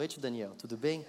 [0.00, 0.52] noite, Daniel.
[0.56, 1.04] Tudo bem?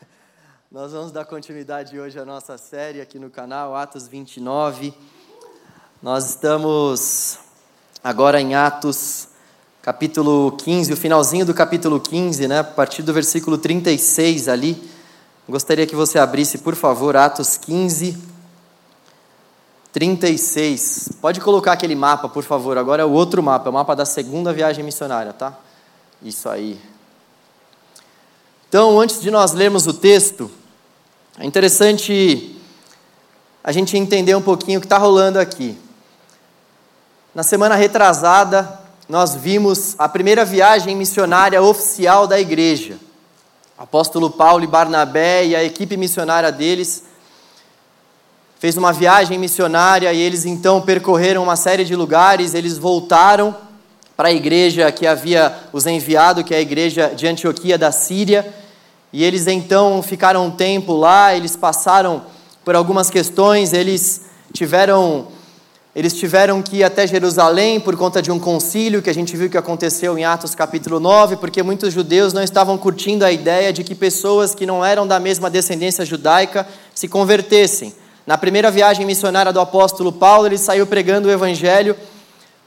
[0.72, 4.94] Nós vamos dar continuidade hoje à nossa série aqui no canal, Atos 29.
[6.02, 7.38] Nós estamos
[8.02, 9.28] agora em Atos,
[9.82, 12.60] capítulo 15, o finalzinho do capítulo 15, né?
[12.60, 14.90] A partir do versículo 36 ali.
[15.46, 18.16] Gostaria que você abrisse, por favor, Atos 15,
[19.92, 21.10] 36.
[21.20, 22.78] Pode colocar aquele mapa, por favor.
[22.78, 25.58] Agora é o outro mapa, é o mapa da segunda viagem missionária, tá?
[26.22, 26.93] Isso aí.
[28.74, 30.50] Então, antes de nós lermos o texto,
[31.38, 32.56] é interessante
[33.62, 35.78] a gente entender um pouquinho o que está rolando aqui.
[37.32, 42.98] Na semana retrasada, nós vimos a primeira viagem missionária oficial da igreja.
[43.78, 47.04] Apóstolo Paulo e Barnabé e a equipe missionária deles
[48.58, 53.54] fez uma viagem missionária e eles então percorreram uma série de lugares, eles voltaram
[54.16, 58.63] para a igreja que havia os enviado, que é a igreja de Antioquia da Síria,
[59.16, 62.22] e eles então ficaram um tempo lá, eles passaram
[62.64, 65.28] por algumas questões, eles tiveram
[65.94, 69.48] eles tiveram que ir até Jerusalém por conta de um concílio que a gente viu
[69.48, 73.84] que aconteceu em Atos capítulo 9, porque muitos judeus não estavam curtindo a ideia de
[73.84, 77.94] que pessoas que não eram da mesma descendência judaica se convertessem.
[78.26, 81.94] Na primeira viagem missionária do apóstolo Paulo, ele saiu pregando o evangelho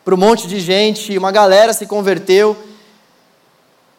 [0.06, 2.56] para um monte de gente, uma galera se converteu,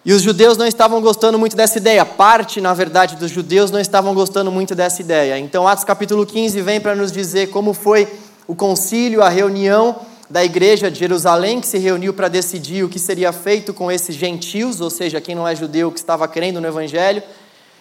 [0.05, 2.05] e os judeus não estavam gostando muito dessa ideia.
[2.05, 5.39] Parte, na verdade, dos judeus não estavam gostando muito dessa ideia.
[5.39, 8.09] Então, Atos capítulo 15 vem para nos dizer como foi
[8.47, 9.97] o concílio, a reunião
[10.31, 14.15] da igreja de Jerusalém, que se reuniu para decidir o que seria feito com esses
[14.15, 17.23] gentios, ou seja, quem não é judeu que estava crendo no evangelho.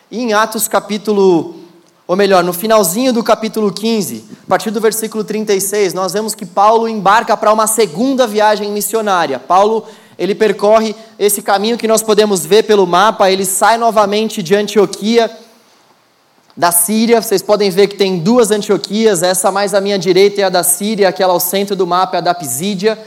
[0.09, 1.55] E em Atos capítulo,
[2.07, 6.45] ou melhor, no finalzinho do capítulo 15, a partir do versículo 36, nós vemos que
[6.45, 9.39] Paulo embarca para uma segunda viagem missionária.
[9.39, 9.85] Paulo
[10.17, 15.29] ele percorre esse caminho que nós podemos ver pelo mapa, ele sai novamente de Antioquia,
[16.55, 17.21] da Síria.
[17.21, 20.63] Vocês podem ver que tem duas Antioquias, essa mais à minha direita é a da
[20.63, 22.97] Síria, aquela ao centro do mapa é a da Pisídia.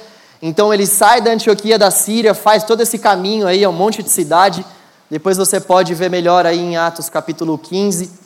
[0.41, 4.03] Então ele sai da Antioquia da Síria, faz todo esse caminho aí, é um monte
[4.03, 4.65] de cidade.
[5.11, 8.21] Depois você pode ver melhor aí em Atos capítulo 15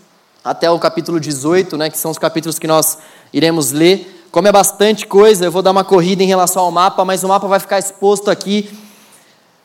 [0.45, 2.99] até o capítulo 18, né, que são os capítulos que nós
[3.33, 4.24] iremos ler.
[4.34, 7.28] Como é bastante coisa, eu vou dar uma corrida em relação ao mapa, mas o
[7.28, 8.69] mapa vai ficar exposto aqui,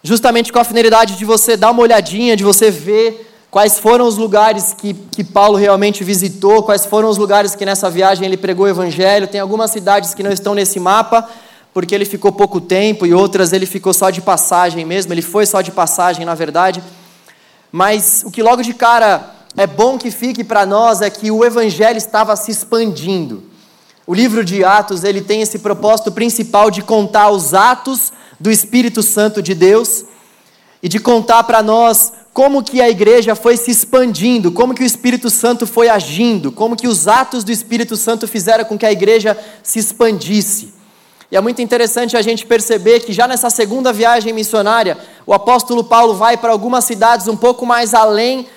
[0.03, 4.15] justamente com a finalidade de você dar uma olhadinha, de você ver quais foram os
[4.15, 8.67] lugares que, que Paulo realmente visitou, quais foram os lugares que nessa viagem ele pregou
[8.67, 9.27] o evangelho.
[9.27, 11.27] Tem algumas cidades que não estão nesse mapa,
[11.73, 15.47] porque ele ficou pouco tempo, e outras ele ficou só de passagem mesmo, ele foi
[15.47, 16.83] só de passagem, na verdade.
[17.71, 21.43] Mas o que logo de cara é bom que fique para nós é que o
[21.43, 23.48] evangelho estava se expandindo.
[24.09, 29.03] O livro de Atos, ele tem esse propósito principal de contar os atos do Espírito
[29.03, 30.03] Santo de Deus
[30.81, 34.83] e de contar para nós como que a igreja foi se expandindo, como que o
[34.83, 38.91] Espírito Santo foi agindo, como que os atos do Espírito Santo fizeram com que a
[38.91, 40.73] igreja se expandisse.
[41.31, 45.83] E é muito interessante a gente perceber que já nessa segunda viagem missionária, o apóstolo
[45.83, 48.47] Paulo vai para algumas cidades um pouco mais além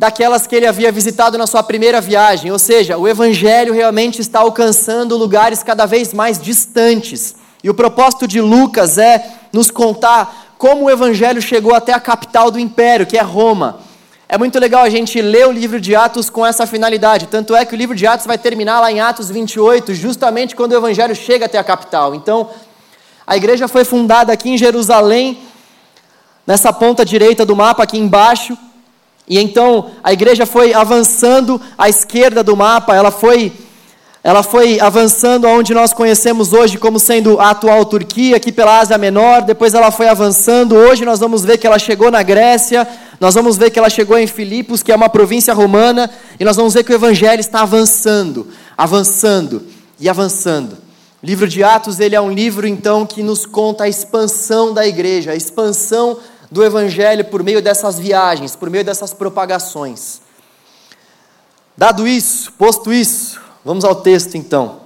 [0.00, 4.40] daquelas que ele havia visitado na sua primeira viagem, ou seja, o Evangelho realmente está
[4.40, 7.36] alcançando lugares cada vez mais distantes.
[7.62, 9.22] E o propósito de Lucas é
[9.52, 13.80] nos contar como o Evangelho chegou até a capital do império, que é Roma.
[14.26, 17.26] É muito legal a gente ler o livro de Atos com essa finalidade.
[17.26, 20.72] Tanto é que o livro de Atos vai terminar lá em Atos 28, justamente quando
[20.72, 22.14] o Evangelho chega até a capital.
[22.14, 22.48] Então,
[23.26, 25.40] a igreja foi fundada aqui em Jerusalém,
[26.46, 28.56] nessa ponta direita do mapa, aqui embaixo.
[29.30, 33.52] E então a igreja foi avançando à esquerda do mapa, ela foi
[34.22, 38.98] ela foi avançando aonde nós conhecemos hoje como sendo a atual Turquia, aqui pela Ásia
[38.98, 42.86] Menor, depois ela foi avançando, hoje nós vamos ver que ela chegou na Grécia,
[43.18, 46.56] nós vamos ver que ela chegou em Filipos, que é uma província romana, e nós
[46.56, 49.62] vamos ver que o evangelho está avançando, avançando
[49.98, 50.76] e avançando.
[51.22, 54.86] O livro de Atos, ele é um livro então que nos conta a expansão da
[54.86, 56.18] igreja, a expansão
[56.50, 60.20] do Evangelho por meio dessas viagens, por meio dessas propagações.
[61.76, 64.80] Dado isso, posto isso, vamos ao texto então.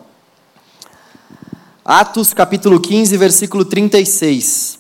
[1.84, 4.78] Atos capítulo 15, versículo 36.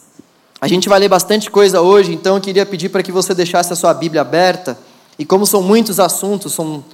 [0.60, 3.72] A gente vai ler bastante coisa hoje, então eu queria pedir para que você deixasse
[3.72, 4.78] a sua Bíblia aberta.
[5.18, 6.84] E como são muitos assuntos, são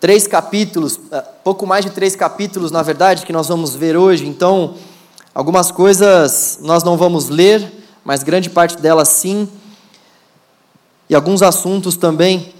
[0.00, 4.26] três capítulos, eh, pouco mais de três capítulos, na verdade, que nós vamos ver hoje,
[4.26, 4.74] então
[5.34, 7.75] algumas coisas nós não vamos ler,
[8.06, 9.48] mas grande parte delas sim.
[11.10, 12.54] E alguns assuntos também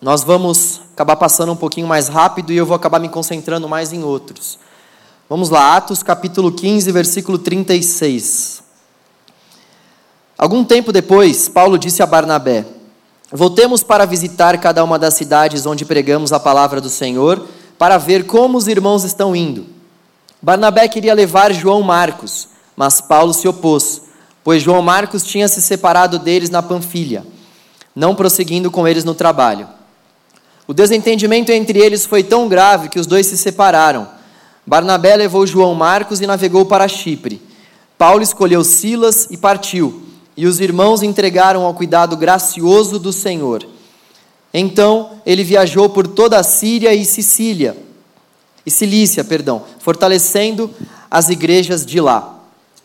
[0.00, 3.92] nós vamos acabar passando um pouquinho mais rápido e eu vou acabar me concentrando mais
[3.92, 4.60] em outros.
[5.28, 8.62] Vamos lá, Atos capítulo 15, versículo 36.
[10.38, 12.64] Algum tempo depois, Paulo disse a Barnabé:
[13.32, 17.44] Voltemos para visitar cada uma das cidades onde pregamos a palavra do Senhor,
[17.76, 19.66] para ver como os irmãos estão indo.
[20.40, 24.05] Barnabé queria levar João Marcos, mas Paulo se opôs,
[24.46, 27.26] pois João Marcos tinha se separado deles na Panfilha,
[27.96, 29.66] não prosseguindo com eles no trabalho.
[30.68, 34.06] O desentendimento entre eles foi tão grave que os dois se separaram.
[34.64, 37.42] Barnabé levou João Marcos e navegou para Chipre.
[37.98, 40.04] Paulo escolheu Silas e partiu,
[40.36, 43.66] e os irmãos entregaram ao cuidado gracioso do Senhor.
[44.54, 47.76] Então ele viajou por toda a Síria e Sicília,
[48.64, 50.70] e Cilícia, perdão, fortalecendo
[51.10, 52.38] as igrejas de lá.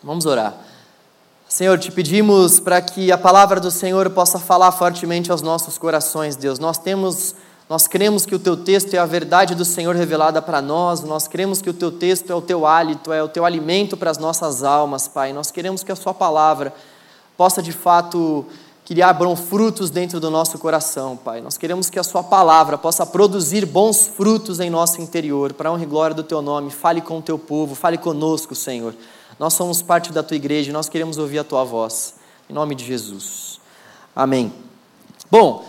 [0.04, 0.71] Vamos orar.
[1.52, 6.38] Senhor, te pedimos para que a palavra do Senhor possa falar fortemente aos nossos corações,
[6.38, 6.60] Deus.
[6.60, 7.36] Nós temos
[7.68, 11.28] nós cremos que o teu texto é a verdade do Senhor revelada para nós, nós
[11.28, 14.18] cremos que o teu texto é o teu hálito, é o teu alimento para as
[14.18, 15.34] nossas almas, Pai.
[15.34, 16.74] Nós queremos que a Sua palavra
[17.36, 18.46] possa de fato
[18.86, 21.42] que abram frutos dentro do nosso coração, Pai.
[21.42, 25.84] Nós queremos que a Sua palavra possa produzir bons frutos em nosso interior, para honra
[25.84, 26.72] e glória do Teu nome.
[26.72, 28.94] Fale com o Teu povo, fale conosco, Senhor.
[29.42, 32.14] Nós somos parte da Tua igreja e nós queremos ouvir a Tua voz.
[32.48, 33.60] Em nome de Jesus.
[34.16, 34.54] Amém.
[35.32, 35.66] Bom,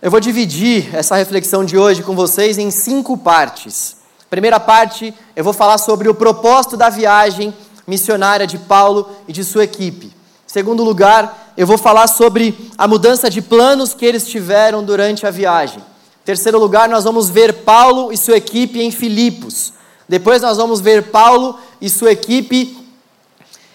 [0.00, 3.98] eu vou dividir essa reflexão de hoje com vocês em cinco partes.
[4.30, 7.52] Primeira parte, eu vou falar sobre o propósito da viagem
[7.86, 10.10] missionária de Paulo e de sua equipe.
[10.46, 15.30] Segundo lugar, eu vou falar sobre a mudança de planos que eles tiveram durante a
[15.30, 15.84] viagem.
[16.24, 19.74] Terceiro lugar, nós vamos ver Paulo e sua equipe em Filipos.
[20.12, 22.76] Depois nós vamos ver Paulo e sua equipe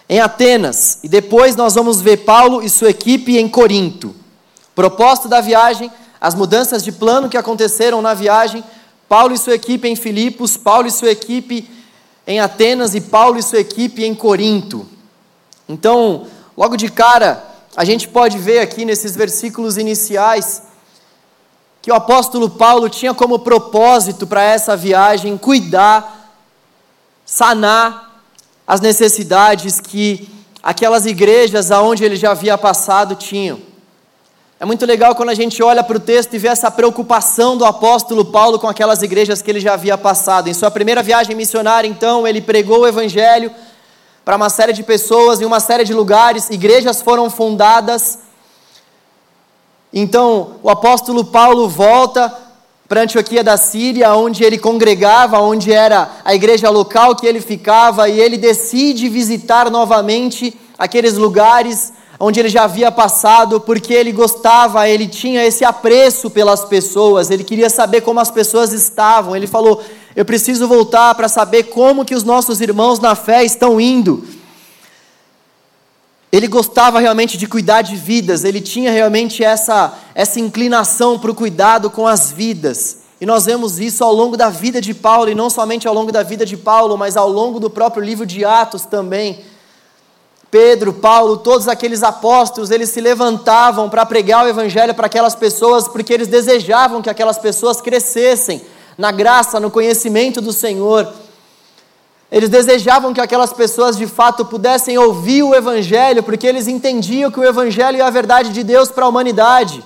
[0.08, 1.00] em Atenas.
[1.02, 4.14] E depois nós vamos ver Paulo e sua equipe em Corinto.
[4.72, 5.90] Propósito da viagem,
[6.20, 8.62] as mudanças de plano que aconteceram na viagem,
[9.08, 11.68] Paulo e sua equipe em Filipos, Paulo e sua equipe
[12.24, 14.86] em Atenas e Paulo e sua equipe em Corinto.
[15.68, 17.44] Então, logo de cara,
[17.76, 20.62] a gente pode ver aqui nesses versículos iniciais
[21.82, 26.17] que o apóstolo Paulo tinha como propósito para essa viagem cuidar,
[27.28, 28.22] sanar
[28.66, 30.30] as necessidades que
[30.62, 33.60] aquelas igrejas aonde ele já havia passado tinham.
[34.58, 37.66] É muito legal quando a gente olha para o texto e vê essa preocupação do
[37.66, 40.48] apóstolo Paulo com aquelas igrejas que ele já havia passado.
[40.48, 43.52] Em sua primeira viagem missionária, então, ele pregou o evangelho
[44.24, 48.20] para uma série de pessoas em uma série de lugares, igrejas foram fundadas.
[49.92, 52.47] Então, o apóstolo Paulo volta
[52.88, 58.08] para Antioquia da Síria, onde ele congregava, onde era a igreja local que ele ficava,
[58.08, 64.88] e ele decide visitar novamente aqueles lugares onde ele já havia passado, porque ele gostava,
[64.88, 69.36] ele tinha esse apreço pelas pessoas, ele queria saber como as pessoas estavam.
[69.36, 69.82] Ele falou:
[70.16, 74.24] "Eu preciso voltar para saber como que os nossos irmãos na fé estão indo".
[76.30, 81.34] Ele gostava realmente de cuidar de vidas, ele tinha realmente essa essa inclinação para o
[81.34, 82.98] cuidado com as vidas.
[83.20, 86.12] E nós vemos isso ao longo da vida de Paulo, e não somente ao longo
[86.12, 89.40] da vida de Paulo, mas ao longo do próprio livro de Atos também.
[90.50, 95.86] Pedro, Paulo, todos aqueles apóstolos, eles se levantavam para pregar o evangelho para aquelas pessoas,
[95.86, 98.62] porque eles desejavam que aquelas pessoas crescessem
[98.96, 101.12] na graça, no conhecimento do Senhor.
[102.30, 107.40] Eles desejavam que aquelas pessoas de fato pudessem ouvir o evangelho, porque eles entendiam que
[107.40, 109.82] o evangelho é a verdade de Deus para a humanidade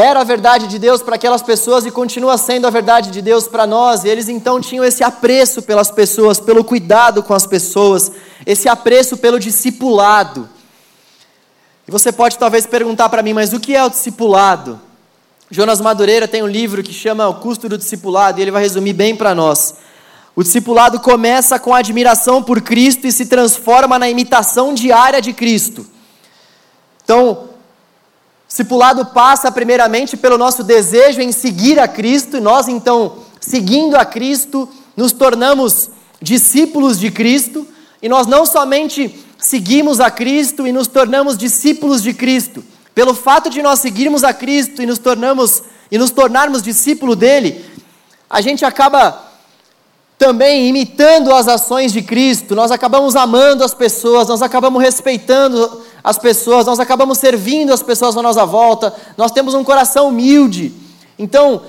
[0.00, 3.48] era a verdade de Deus para aquelas pessoas e continua sendo a verdade de Deus
[3.48, 4.04] para nós.
[4.04, 8.10] E eles então tinham esse apreço pelas pessoas, pelo cuidado com as pessoas,
[8.46, 10.48] esse apreço pelo discipulado.
[11.86, 14.80] E você pode talvez perguntar para mim, mas o que é o discipulado?
[15.50, 18.92] Jonas Madureira tem um livro que chama O Custo do Discipulado e ele vai resumir
[18.92, 19.74] bem para nós.
[20.34, 25.32] O discipulado começa com a admiração por Cristo e se transforma na imitação diária de
[25.32, 25.86] Cristo.
[27.04, 27.50] Então,
[28.50, 34.04] Discipulado passa primeiramente pelo nosso desejo em seguir a Cristo, e nós então, seguindo a
[34.04, 35.88] Cristo, nos tornamos
[36.20, 37.64] discípulos de Cristo,
[38.02, 43.48] e nós não somente seguimos a Cristo e nos tornamos discípulos de Cristo, pelo fato
[43.48, 47.64] de nós seguirmos a Cristo e nos tornamos e nos tornarmos discípulo dele,
[48.28, 49.29] a gente acaba
[50.20, 56.18] também imitando as ações de Cristo, nós acabamos amando as pessoas, nós acabamos respeitando as
[56.18, 60.74] pessoas, nós acabamos servindo as pessoas à nossa volta, nós temos um coração humilde.
[61.18, 61.62] Então,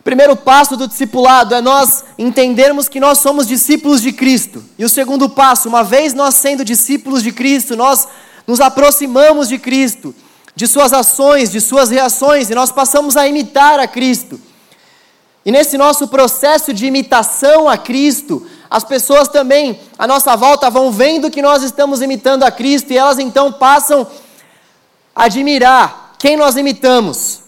[0.00, 4.64] o primeiro passo do discipulado é nós entendermos que nós somos discípulos de Cristo.
[4.78, 8.08] E o segundo passo, uma vez nós sendo discípulos de Cristo, nós
[8.46, 10.14] nos aproximamos de Cristo,
[10.56, 14.40] de suas ações, de suas reações, e nós passamos a imitar a Cristo.
[15.44, 20.92] E nesse nosso processo de imitação a Cristo, as pessoas também à nossa volta vão
[20.92, 24.06] vendo que nós estamos imitando a Cristo e elas então passam
[25.14, 27.40] a admirar quem nós imitamos.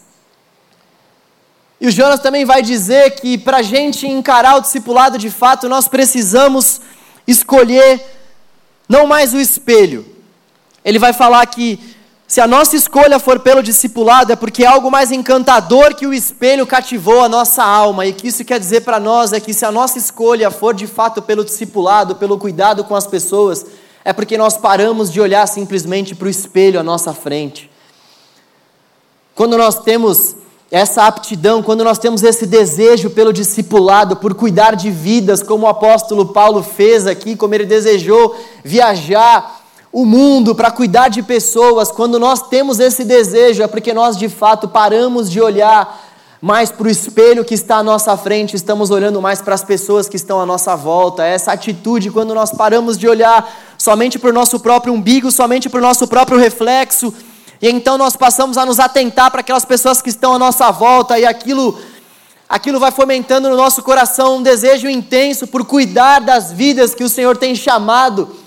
[1.79, 5.69] E o Jonas também vai dizer que para a gente encarar o discipulado de fato,
[5.69, 6.81] nós precisamos
[7.27, 8.01] escolher
[8.87, 10.05] não mais o espelho.
[10.83, 11.95] Ele vai falar que
[12.33, 16.11] se a nossa escolha for pelo discipulado, é porque é algo mais encantador que o
[16.11, 18.07] espelho cativou a nossa alma.
[18.07, 20.87] E que isso quer dizer para nós é que se a nossa escolha for de
[20.87, 23.63] fato pelo discipulado, pelo cuidado com as pessoas,
[24.03, 27.69] é porque nós paramos de olhar simplesmente para o espelho à nossa frente.
[29.35, 30.35] Quando nós temos
[30.71, 35.69] essa aptidão, quando nós temos esse desejo pelo discipulado, por cuidar de vidas, como o
[35.69, 39.62] apóstolo Paulo fez aqui, como ele desejou viajar
[39.93, 44.27] o mundo para cuidar de pessoas, quando nós temos esse desejo, é porque nós de
[44.27, 46.01] fato paramos de olhar
[46.41, 50.09] mais para o espelho que está à nossa frente, estamos olhando mais para as pessoas
[50.09, 51.23] que estão à nossa volta.
[51.23, 53.47] Essa atitude, quando nós paramos de olhar
[53.77, 57.13] somente para o nosso próprio umbigo, somente para o nosso próprio reflexo,
[57.61, 61.19] e então nós passamos a nos atentar para aquelas pessoas que estão à nossa volta
[61.19, 61.79] e aquilo
[62.49, 67.09] aquilo vai fomentando no nosso coração um desejo intenso por cuidar das vidas que o
[67.09, 68.42] Senhor tem chamado,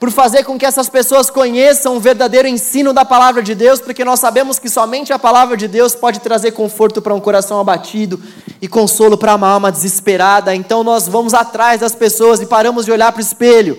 [0.00, 4.04] por fazer com que essas pessoas conheçam o verdadeiro ensino da palavra de Deus, porque
[4.04, 8.20] nós sabemos que somente a palavra de Deus pode trazer conforto para um coração abatido
[8.60, 10.52] e consolo para uma alma desesperada.
[10.54, 13.78] Então nós vamos atrás das pessoas e paramos de olhar para o espelho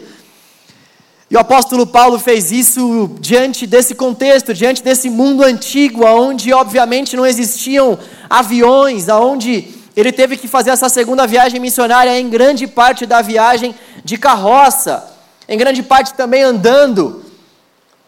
[1.31, 7.15] e o apóstolo Paulo fez isso diante desse contexto, diante desse mundo antigo, onde obviamente
[7.15, 7.97] não existiam
[8.29, 13.73] aviões, onde ele teve que fazer essa segunda viagem missionária, em grande parte da viagem
[14.03, 15.09] de carroça,
[15.51, 17.25] em grande parte também andando.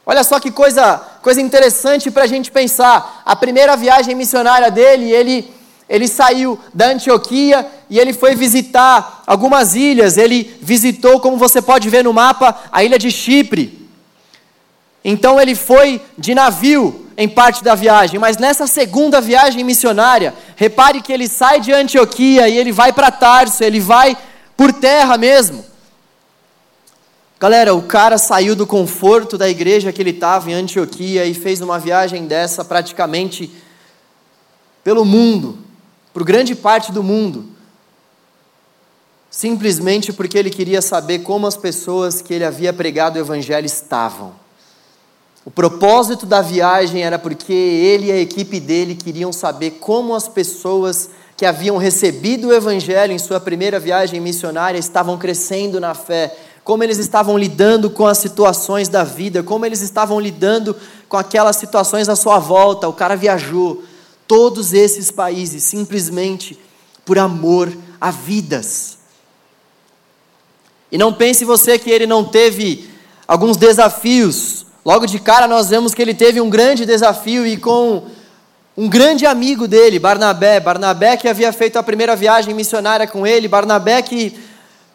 [0.06, 3.22] Olha só que coisa, coisa interessante para a gente pensar.
[3.26, 5.54] A primeira viagem missionária dele, ele
[5.90, 10.18] ele saiu da Antioquia e ele foi visitar algumas ilhas.
[10.18, 13.88] Ele visitou, como você pode ver no mapa, a ilha de Chipre.
[15.04, 21.02] Então ele foi de navio em parte da viagem, mas nessa segunda viagem missionária, repare
[21.02, 24.18] que ele sai de Antioquia e ele vai para Tarso, ele vai
[24.56, 25.73] por terra mesmo.
[27.44, 31.60] Galera, o cara saiu do conforto da igreja que ele estava em Antioquia e fez
[31.60, 33.52] uma viagem dessa praticamente
[34.82, 35.58] pelo mundo
[36.14, 37.46] por grande parte do mundo,
[39.30, 44.34] simplesmente porque ele queria saber como as pessoas que ele havia pregado o Evangelho estavam.
[45.44, 50.30] O propósito da viagem era porque ele e a equipe dele queriam saber como as
[50.30, 56.34] pessoas que haviam recebido o Evangelho em sua primeira viagem missionária estavam crescendo na fé,
[56.64, 60.76] como eles estavam lidando com as situações da vida, como eles estavam lidando
[61.10, 62.88] com aquelas situações à sua volta.
[62.88, 63.84] O cara viajou,
[64.28, 66.58] todos esses países simplesmente
[67.06, 68.98] por amor a vidas.
[70.92, 72.90] E não pense você que ele não teve
[73.28, 74.66] alguns desafios.
[74.86, 78.04] Logo de cara nós vemos que ele teve um grande desafio e com
[78.76, 80.60] um grande amigo dele, Barnabé.
[80.60, 83.48] Barnabé que havia feito a primeira viagem missionária com ele.
[83.48, 84.38] Barnabé que,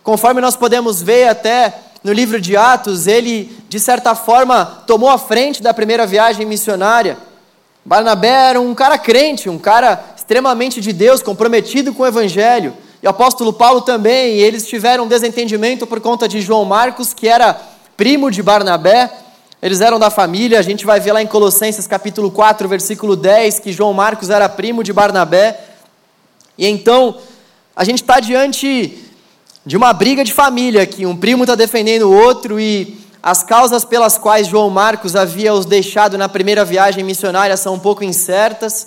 [0.08, 1.70] conforme nós podemos ver até
[2.02, 7.18] no livro de Atos, ele de certa forma tomou a frente da primeira viagem missionária.
[7.84, 12.72] Barnabé era um cara crente, um cara extremamente de Deus, comprometido com o Evangelho.
[13.02, 17.12] E o apóstolo Paulo também, e eles tiveram um desentendimento por conta de João Marcos,
[17.12, 17.60] que era
[17.94, 19.12] primo de Barnabé.
[19.60, 23.58] Eles eram da família, a gente vai ver lá em Colossenses capítulo 4, versículo 10,
[23.58, 25.60] que João Marcos era primo de Barnabé.
[26.56, 27.18] E então,
[27.76, 29.04] a gente está diante
[29.68, 33.84] de uma briga de família aqui, um primo está defendendo o outro e as causas
[33.84, 38.86] pelas quais João Marcos havia os deixado na primeira viagem missionária são um pouco incertas,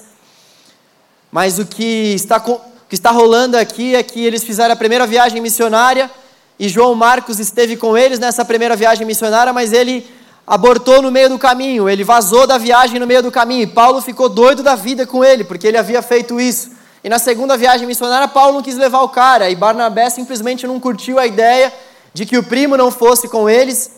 [1.31, 2.59] mas o que está, o
[2.89, 6.09] que está rolando aqui é que eles fizeram a primeira viagem missionária
[6.57, 10.07] e João Marcos esteve com eles nessa primeira viagem missionária, mas ele
[10.47, 14.01] abortou no meio do caminho, ele vazou da viagem no meio do caminho, e Paulo
[14.01, 16.80] ficou doido da vida com ele, porque ele havia feito isso.
[17.03, 20.79] E na segunda viagem missionária, Paulo não quis levar o cara, e Barnabé simplesmente não
[20.79, 21.73] curtiu a ideia
[22.13, 23.91] de que o primo não fosse com eles,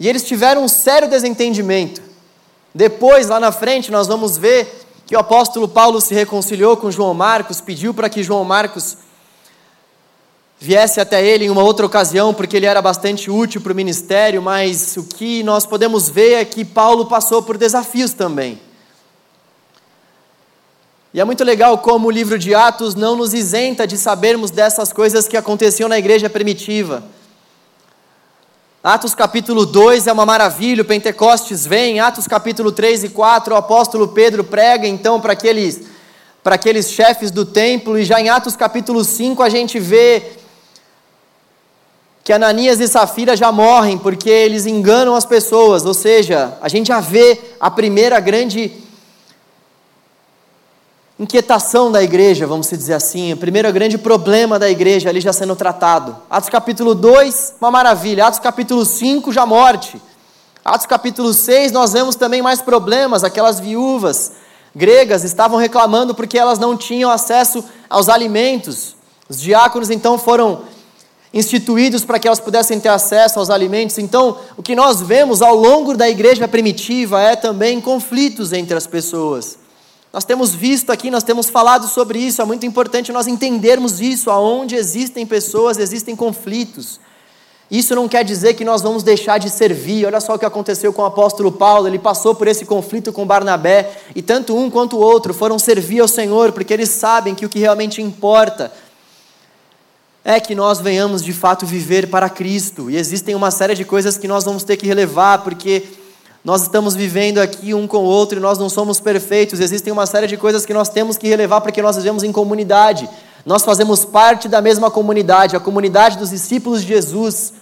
[0.00, 2.02] e eles tiveram um sério desentendimento.
[2.74, 7.14] Depois, lá na frente, nós vamos ver que o apóstolo Paulo se reconciliou com João
[7.14, 8.96] Marcos, pediu para que João Marcos
[10.58, 14.40] viesse até ele em uma outra ocasião, porque ele era bastante útil para o ministério,
[14.42, 18.60] mas o que nós podemos ver é que Paulo passou por desafios também.
[21.14, 24.92] E é muito legal como o livro de Atos não nos isenta de sabermos dessas
[24.92, 27.04] coisas que aconteciam na igreja primitiva.
[28.82, 33.56] Atos capítulo 2 é uma maravilha, o Pentecostes vem, Atos capítulo 3 e 4, o
[33.56, 35.82] apóstolo Pedro prega então para aqueles,
[36.42, 40.32] para aqueles chefes do templo, e já em Atos capítulo 5 a gente vê
[42.24, 46.88] que Ananias e Safira já morrem porque eles enganam as pessoas, ou seja, a gente
[46.88, 48.82] já vê a primeira grande
[51.18, 55.54] inquietação da igreja, vamos dizer assim, o primeiro grande problema da igreja ali já sendo
[55.54, 56.16] tratado.
[56.28, 58.26] Atos capítulo 2, uma maravilha.
[58.26, 60.00] Atos capítulo 5, já morte.
[60.64, 64.32] Atos capítulo 6, nós vemos também mais problemas, aquelas viúvas
[64.74, 68.96] gregas estavam reclamando porque elas não tinham acesso aos alimentos.
[69.28, 70.62] Os diáconos então foram
[71.32, 73.98] instituídos para que elas pudessem ter acesso aos alimentos.
[73.98, 78.86] Então, o que nós vemos ao longo da igreja primitiva é também conflitos entre as
[78.86, 79.63] pessoas.
[80.14, 84.30] Nós temos visto aqui, nós temos falado sobre isso, é muito importante nós entendermos isso,
[84.30, 87.00] aonde existem pessoas, existem conflitos.
[87.68, 90.06] Isso não quer dizer que nós vamos deixar de servir.
[90.06, 91.88] Olha só o que aconteceu com o apóstolo Paulo.
[91.88, 95.98] Ele passou por esse conflito com Barnabé, e tanto um quanto o outro foram servir
[95.98, 98.72] ao Senhor, porque eles sabem que o que realmente importa
[100.24, 102.88] é que nós venhamos de fato viver para Cristo.
[102.88, 105.82] E existem uma série de coisas que nós vamos ter que relevar, porque
[106.44, 109.60] nós estamos vivendo aqui um com o outro e nós não somos perfeitos.
[109.60, 113.08] Existem uma série de coisas que nós temos que relevar porque nós vivemos em comunidade.
[113.46, 117.54] Nós fazemos parte da mesma comunidade, a comunidade dos discípulos de Jesus.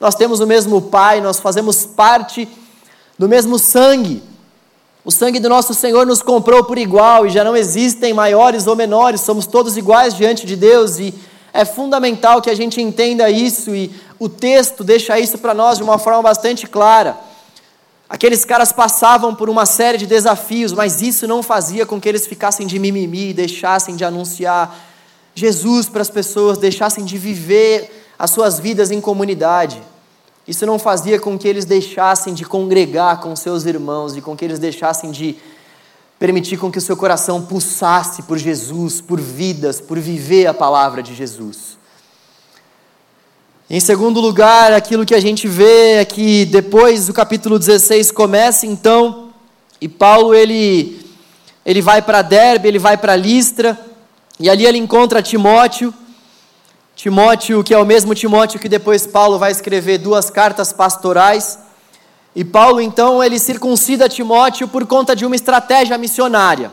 [0.00, 2.48] Nós temos o mesmo Pai, nós fazemos parte
[3.16, 4.20] do mesmo sangue.
[5.04, 8.74] O sangue do nosso Senhor nos comprou por igual e já não existem maiores ou
[8.74, 11.14] menores, somos todos iguais diante de Deus e
[11.52, 15.84] é fundamental que a gente entenda isso e o texto deixa isso para nós de
[15.84, 17.16] uma forma bastante clara.
[18.08, 22.26] Aqueles caras passavam por uma série de desafios, mas isso não fazia com que eles
[22.26, 24.76] ficassem de mimimi, deixassem de anunciar
[25.34, 29.82] Jesus para as pessoas, deixassem de viver as suas vidas em comunidade.
[30.46, 34.44] Isso não fazia com que eles deixassem de congregar com seus irmãos e com que
[34.44, 35.36] eles deixassem de
[36.18, 41.02] permitir com que o seu coração pulsasse por Jesus, por vidas, por viver a palavra
[41.02, 41.78] de Jesus.
[43.68, 48.66] Em segundo lugar, aquilo que a gente vê é que depois do capítulo 16 começa
[48.66, 49.30] então,
[49.80, 51.02] e Paulo ele
[51.64, 53.80] ele vai para Derbe, ele vai para Listra,
[54.38, 55.94] e ali ele encontra Timóteo.
[56.94, 61.58] Timóteo, que é o mesmo Timóteo que depois Paulo vai escrever duas cartas pastorais.
[62.36, 66.70] E Paulo, então, ele circuncida Timóteo por conta de uma estratégia missionária.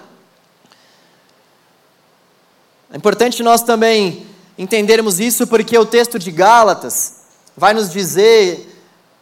[2.91, 4.25] É importante nós também
[4.61, 7.13] entendermos isso porque o texto de Gálatas
[7.57, 8.67] vai nos dizer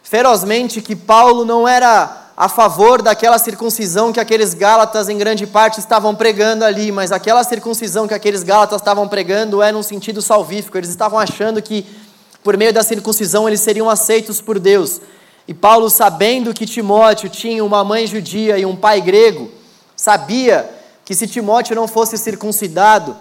[0.02, 5.80] ferozmente que Paulo não era a favor daquela circuncisão que aqueles Gálatas, em grande parte,
[5.80, 10.76] estavam pregando ali, mas aquela circuncisão que aqueles Gálatas estavam pregando é num sentido salvífico.
[10.76, 11.86] Eles estavam achando que,
[12.42, 15.00] por meio da circuncisão, eles seriam aceitos por Deus.
[15.48, 19.50] E Paulo, sabendo que Timóteo tinha uma mãe judia e um pai grego,
[19.96, 20.68] sabia
[21.02, 23.16] que se Timóteo não fosse circuncidado,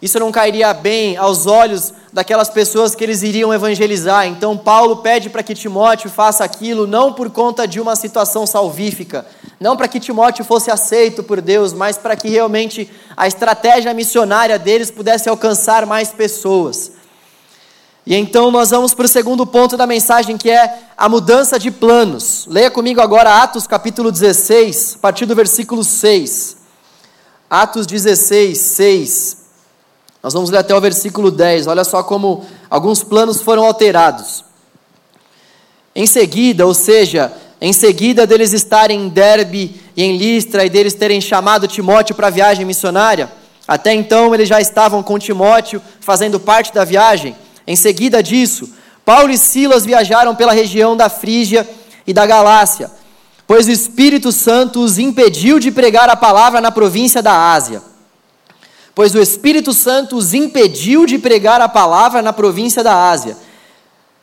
[0.00, 4.28] isso não cairia bem aos olhos daquelas pessoas que eles iriam evangelizar.
[4.28, 9.26] Então, Paulo pede para que Timóteo faça aquilo não por conta de uma situação salvífica,
[9.58, 14.56] não para que Timóteo fosse aceito por Deus, mas para que realmente a estratégia missionária
[14.56, 16.92] deles pudesse alcançar mais pessoas.
[18.06, 21.72] E então nós vamos para o segundo ponto da mensagem, que é a mudança de
[21.72, 22.46] planos.
[22.48, 26.56] Leia comigo agora Atos capítulo 16, a partir do versículo 6.
[27.50, 29.47] Atos 16, 6.
[30.28, 31.68] Nós vamos ler até o versículo 10.
[31.68, 34.44] Olha só como alguns planos foram alterados.
[35.96, 40.92] Em seguida, ou seja, em seguida deles estarem em Derbe e em Listra e deles
[40.92, 43.32] terem chamado Timóteo para a viagem missionária,
[43.66, 47.34] até então eles já estavam com Timóteo fazendo parte da viagem.
[47.66, 48.68] Em seguida disso,
[49.06, 51.66] Paulo e Silas viajaram pela região da Frígia
[52.06, 52.90] e da Galácia,
[53.46, 57.80] pois o Espírito Santo os impediu de pregar a palavra na província da Ásia.
[58.98, 63.36] Pois o Espírito Santo os impediu de pregar a palavra na província da Ásia.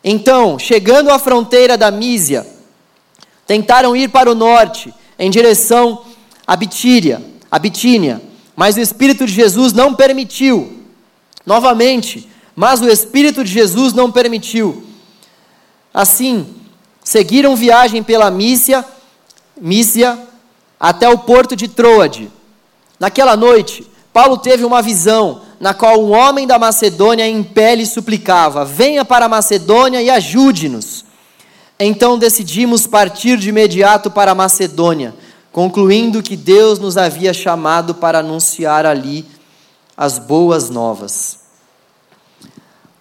[0.04, 2.46] Então, chegando à fronteira da Mísia,
[3.48, 6.04] tentaram ir para o norte, em direção
[6.46, 8.22] a Bitíria, a Bitínia,
[8.54, 10.84] mas o Espírito de Jesus não permitiu.
[11.46, 14.86] Novamente, mas o Espírito de Jesus não permitiu.
[15.94, 16.54] Assim,
[17.02, 18.84] seguiram viagem pela Mísia,
[19.56, 20.20] Mísia
[20.78, 22.30] até o porto de Troade.
[23.00, 27.86] Naquela noite, Paulo teve uma visão na qual um homem da Macedônia em pé lhe
[27.86, 31.04] suplicava: Venha para a Macedônia e ajude-nos.
[31.78, 35.14] Então decidimos partir de imediato para a Macedônia,
[35.52, 39.26] concluindo que Deus nos havia chamado para anunciar ali
[39.98, 41.40] as boas novas.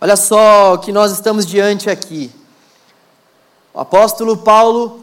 [0.01, 2.29] Olha só o que nós estamos diante aqui.
[3.73, 5.01] O apóstolo Paulo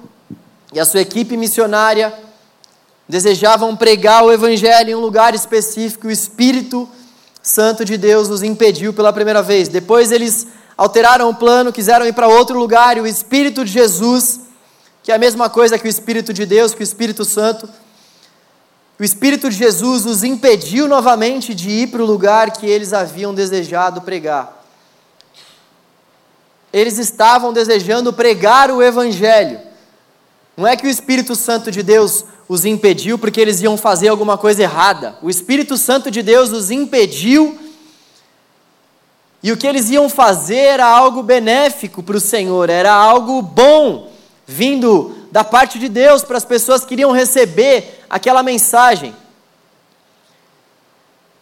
[0.73, 2.13] e a sua equipe missionária
[3.11, 6.87] desejavam pregar o evangelho em um lugar específico, o Espírito
[7.43, 9.67] Santo de Deus os impediu pela primeira vez.
[9.67, 10.47] Depois eles
[10.77, 14.39] alteraram o plano, quiseram ir para outro lugar, e o Espírito de Jesus,
[15.03, 17.67] que é a mesma coisa que o Espírito de Deus, que o Espírito Santo,
[18.97, 23.33] o Espírito de Jesus os impediu novamente de ir para o lugar que eles haviam
[23.33, 24.63] desejado pregar.
[26.71, 29.59] Eles estavam desejando pregar o Evangelho.
[30.55, 34.37] Não é que o Espírito Santo de Deus os impediu porque eles iam fazer alguma
[34.37, 35.17] coisa errada.
[35.21, 37.57] O Espírito Santo de Deus os impediu.
[39.43, 44.11] E o que eles iam fazer era algo benéfico para o Senhor, era algo bom,
[44.45, 49.15] vindo da parte de Deus para as pessoas que iriam receber aquela mensagem.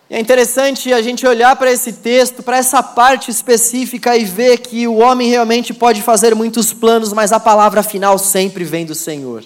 [0.09, 4.87] É interessante a gente olhar para esse texto, para essa parte específica e ver que
[4.87, 9.45] o homem realmente pode fazer muitos planos, mas a palavra final sempre vem do Senhor.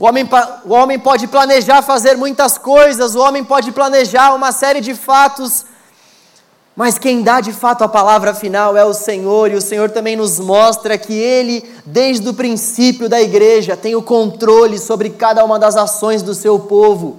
[0.00, 0.26] O homem,
[0.64, 5.66] o homem pode planejar fazer muitas coisas, o homem pode planejar uma série de fatos,
[6.74, 10.16] mas quem dá de fato a palavra final é o Senhor, e o Senhor também
[10.16, 15.58] nos mostra que Ele, desde o princípio da igreja, tem o controle sobre cada uma
[15.58, 17.18] das ações do seu povo.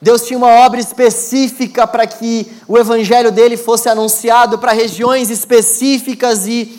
[0.00, 6.46] Deus tinha uma obra específica para que o evangelho dele fosse anunciado para regiões específicas
[6.46, 6.77] e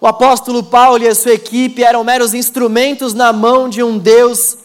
[0.00, 4.58] o apóstolo Paulo e a sua equipe eram meros instrumentos na mão de um Deus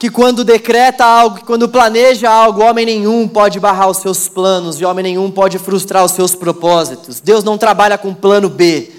[0.00, 4.84] que quando decreta algo, quando planeja algo, homem nenhum pode barrar os seus planos e
[4.86, 7.20] homem nenhum pode frustrar os seus propósitos.
[7.20, 8.90] Deus não trabalha com plano B.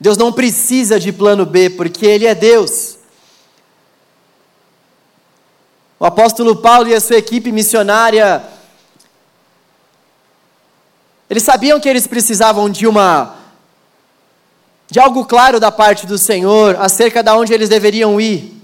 [0.00, 2.98] Deus não precisa de plano B, porque Ele é Deus.
[6.00, 8.42] O apóstolo Paulo e a sua equipe missionária,
[11.28, 13.34] eles sabiam que eles precisavam de uma
[14.90, 18.56] de algo claro da parte do Senhor acerca de onde eles deveriam ir.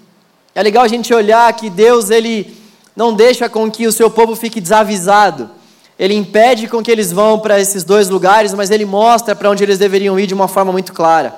[0.55, 2.57] É legal a gente olhar que Deus ele
[2.97, 5.51] não deixa com que o seu povo fique desavisado.
[5.99, 9.63] Ele impede com que eles vão para esses dois lugares, mas ele mostra para onde
[9.63, 11.35] eles deveriam ir de uma forma muito clara.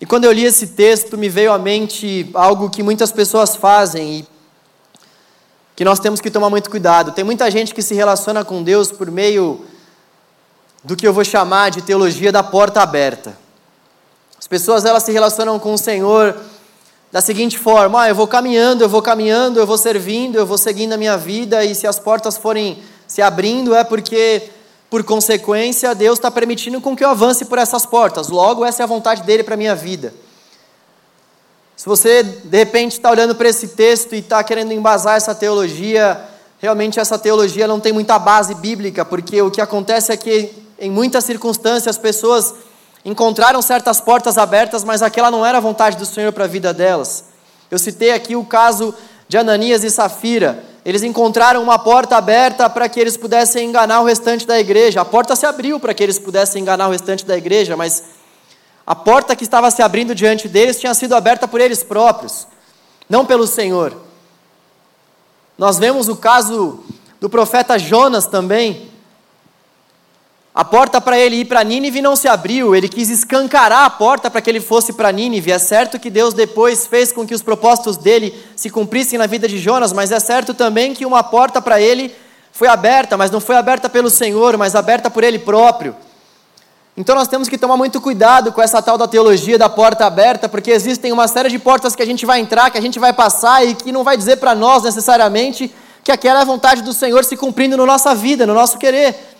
[0.00, 4.20] E quando eu li esse texto, me veio à mente algo que muitas pessoas fazem
[4.20, 4.28] e
[5.76, 7.12] que nós temos que tomar muito cuidado.
[7.12, 9.64] Tem muita gente que se relaciona com Deus por meio
[10.82, 13.36] do que eu vou chamar de teologia da porta aberta.
[14.38, 16.36] As pessoas elas se relacionam com o Senhor
[17.12, 20.58] da seguinte forma: ah, eu vou caminhando, eu vou caminhando, eu vou servindo, eu vou
[20.58, 24.50] seguindo a minha vida, e se as portas forem se abrindo é porque,
[24.88, 28.28] por consequência, Deus está permitindo com que eu avance por essas portas.
[28.28, 30.14] Logo, essa é a vontade dele para a minha vida.
[31.76, 36.20] Se você de repente está olhando para esse texto e está querendo embasar essa teologia,
[36.58, 40.90] realmente essa teologia não tem muita base bíblica, porque o que acontece é que em
[40.90, 42.54] muitas circunstâncias as pessoas
[43.04, 46.72] encontraram certas portas abertas, mas aquela não era a vontade do Senhor para a vida
[46.72, 47.24] delas.
[47.70, 48.94] Eu citei aqui o caso
[49.28, 50.64] de Ananias e Safira.
[50.84, 55.02] Eles encontraram uma porta aberta para que eles pudessem enganar o restante da igreja.
[55.02, 58.02] A porta se abriu para que eles pudessem enganar o restante da igreja, mas
[58.86, 62.46] a porta que estava se abrindo diante deles tinha sido aberta por eles próprios,
[63.08, 63.94] não pelo Senhor.
[65.56, 66.82] Nós vemos o caso
[67.20, 68.89] do profeta Jonas também.
[70.60, 74.30] A porta para ele ir para Nínive não se abriu, ele quis escancarar a porta
[74.30, 75.50] para que ele fosse para Nínive.
[75.50, 79.48] É certo que Deus depois fez com que os propósitos dele se cumprissem na vida
[79.48, 82.14] de Jonas, mas é certo também que uma porta para ele
[82.52, 85.96] foi aberta, mas não foi aberta pelo Senhor, mas aberta por ele próprio.
[86.94, 90.46] Então nós temos que tomar muito cuidado com essa tal da teologia da porta aberta,
[90.46, 93.14] porque existem uma série de portas que a gente vai entrar, que a gente vai
[93.14, 96.92] passar e que não vai dizer para nós necessariamente que aquela é a vontade do
[96.92, 99.39] Senhor se cumprindo na nossa vida, no nosso querer.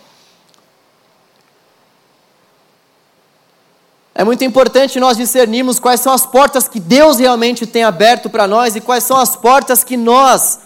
[4.13, 8.47] É muito importante nós discernirmos quais são as portas que Deus realmente tem aberto para
[8.47, 10.59] nós e quais são as portas que nós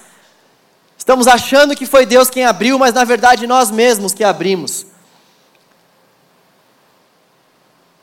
[0.97, 4.87] estamos achando que foi Deus quem abriu, mas na verdade nós mesmos que abrimos.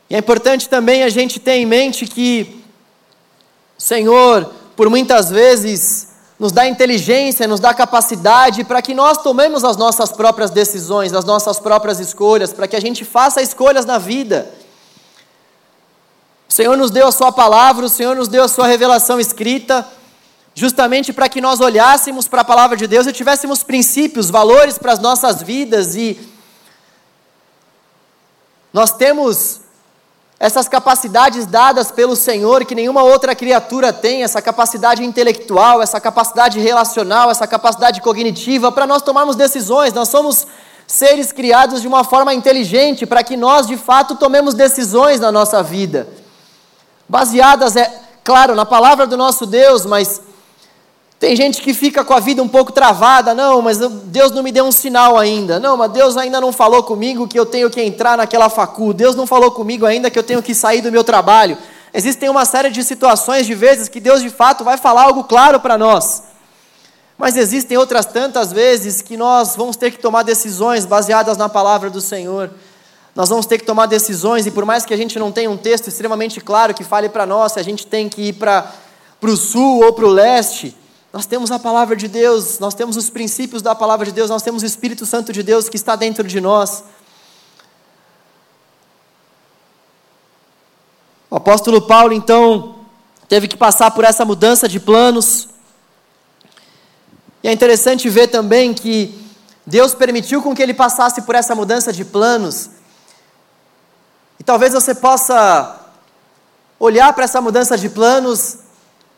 [0.09, 2.63] E é importante também a gente ter em mente que
[3.77, 9.65] o Senhor, por muitas vezes, nos dá inteligência, nos dá capacidade para que nós tomemos
[9.65, 13.97] as nossas próprias decisões, as nossas próprias escolhas, para que a gente faça escolhas na
[13.97, 14.49] vida.
[16.53, 19.87] O Senhor nos deu a Sua palavra, o Senhor nos deu a Sua revelação escrita,
[20.53, 24.91] justamente para que nós olhássemos para a palavra de Deus e tivéssemos princípios, valores para
[24.91, 26.15] as nossas vidas e
[28.71, 29.61] nós temos
[30.39, 36.59] essas capacidades dadas pelo Senhor que nenhuma outra criatura tem, essa capacidade intelectual, essa capacidade
[36.59, 39.91] relacional, essa capacidade cognitiva, para nós tomarmos decisões.
[39.91, 40.45] Nós somos
[40.85, 45.63] seres criados de uma forma inteligente para que nós, de fato, tomemos decisões na nossa
[45.63, 46.21] vida.
[47.07, 50.21] Baseadas, é claro, na palavra do nosso Deus, mas
[51.23, 54.51] Tem gente que fica com a vida um pouco travada, não, mas Deus não me
[54.51, 55.57] deu um sinal ainda.
[55.57, 58.93] Não, mas Deus ainda não falou comigo que eu tenho que entrar naquela facu.
[58.93, 61.57] Deus não falou comigo ainda que eu tenho que sair do meu trabalho.
[61.93, 65.61] Existem uma série de situações, de vezes, que Deus de fato vai falar algo claro
[65.61, 66.23] para nós.
[67.17, 71.89] Mas existem outras tantas vezes que nós vamos ter que tomar decisões baseadas na palavra
[71.89, 72.51] do Senhor.
[73.15, 75.57] Nós vamos ter que tomar decisões, e por mais que a gente não tenha um
[75.57, 78.73] texto extremamente claro que fale para nós se a gente tem que ir para
[79.21, 80.75] o sul ou para o leste,
[81.11, 84.41] nós temos a palavra de Deus, nós temos os princípios da palavra de Deus, nós
[84.41, 86.83] temos o Espírito Santo de Deus que está dentro de nós.
[91.29, 92.75] O apóstolo Paulo, então,
[93.27, 95.49] teve que passar por essa mudança de planos.
[97.43, 99.19] E é interessante ver também que
[99.65, 102.71] Deus permitiu com que ele passasse por essa mudança de planos.
[104.43, 105.79] E talvez você possa
[106.77, 108.57] olhar para essa mudança de planos,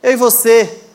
[0.03, 0.85] eu e você,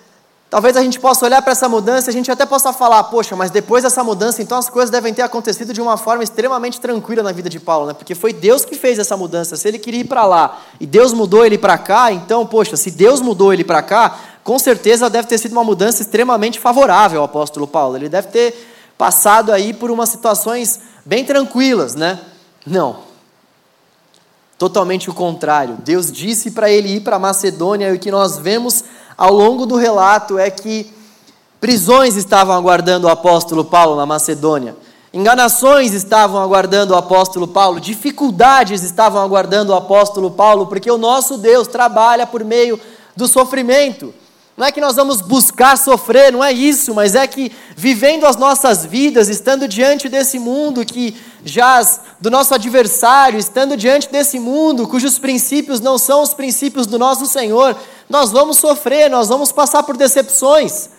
[0.48, 3.36] Talvez a gente possa olhar para essa mudança e a gente até possa falar, poxa,
[3.36, 7.22] mas depois dessa mudança, então as coisas devem ter acontecido de uma forma extremamente tranquila
[7.22, 7.92] na vida de Paulo, né?
[7.92, 9.56] Porque foi Deus que fez essa mudança.
[9.56, 12.90] Se ele queria ir para lá e Deus mudou ele para cá, então, poxa, se
[12.90, 17.26] Deus mudou ele para cá, com certeza deve ter sido uma mudança extremamente favorável ao
[17.26, 17.96] apóstolo Paulo.
[17.96, 22.18] Ele deve ter passado aí por umas situações bem tranquilas, né?
[22.66, 23.09] Não.
[24.60, 25.78] Totalmente o contrário.
[25.82, 28.84] Deus disse para ele ir para Macedônia e o que nós vemos
[29.16, 30.92] ao longo do relato é que
[31.58, 34.76] prisões estavam aguardando o apóstolo Paulo na Macedônia,
[35.14, 41.38] enganações estavam aguardando o apóstolo Paulo, dificuldades estavam aguardando o apóstolo Paulo, porque o nosso
[41.38, 42.78] Deus trabalha por meio
[43.16, 44.12] do sofrimento.
[44.60, 48.36] Não é que nós vamos buscar sofrer, não é isso, mas é que vivendo as
[48.36, 54.86] nossas vidas, estando diante desse mundo que jaz do nosso adversário, estando diante desse mundo
[54.86, 57.74] cujos princípios não são os princípios do nosso Senhor,
[58.06, 60.90] nós vamos sofrer, nós vamos passar por decepções.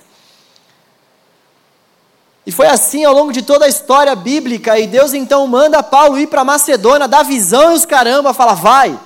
[2.44, 6.18] E foi assim ao longo de toda a história bíblica, e Deus então manda Paulo
[6.18, 9.00] ir para Macedônia, dá visão e os caramba, fala, vai.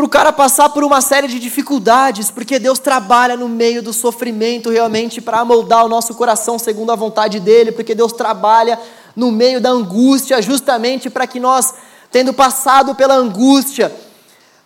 [0.00, 3.92] Para o cara passar por uma série de dificuldades, porque Deus trabalha no meio do
[3.92, 8.80] sofrimento realmente para moldar o nosso coração segundo a vontade dEle, porque Deus trabalha
[9.14, 11.74] no meio da angústia, justamente para que nós,
[12.10, 13.94] tendo passado pela angústia,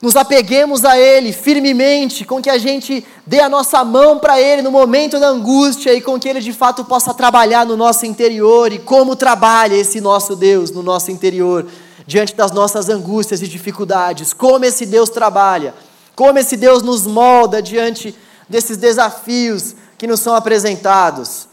[0.00, 4.62] nos apeguemos a Ele firmemente, com que a gente dê a nossa mão para Ele
[4.62, 8.72] no momento da angústia e com que Ele de fato possa trabalhar no nosso interior
[8.72, 11.66] e como trabalha esse nosso Deus no nosso interior,
[12.06, 15.74] diante das nossas angústias e dificuldades, como esse Deus trabalha,
[16.14, 18.14] como esse Deus nos molda diante
[18.48, 21.48] desses desafios que nos são apresentados.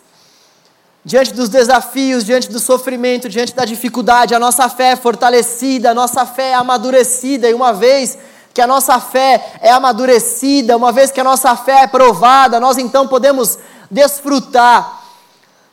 [1.04, 5.96] Diante dos desafios, diante do sofrimento, diante da dificuldade, a nossa fé é fortalecida, a
[5.96, 8.18] nossa fé é amadurecida, e uma vez
[8.54, 12.78] que a nossa fé é amadurecida, uma vez que a nossa fé é provada, nós
[12.78, 13.58] então podemos
[13.90, 15.01] desfrutar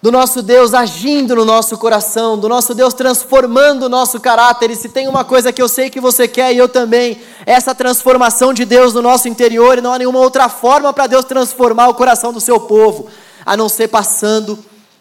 [0.00, 4.70] do nosso Deus agindo no nosso coração, do nosso Deus transformando o nosso caráter.
[4.70, 7.52] E se tem uma coisa que eu sei que você quer e eu também, é
[7.52, 11.24] essa transformação de Deus no nosso interior, e não há nenhuma outra forma para Deus
[11.24, 13.08] transformar o coração do seu povo,
[13.44, 14.58] a não ser passando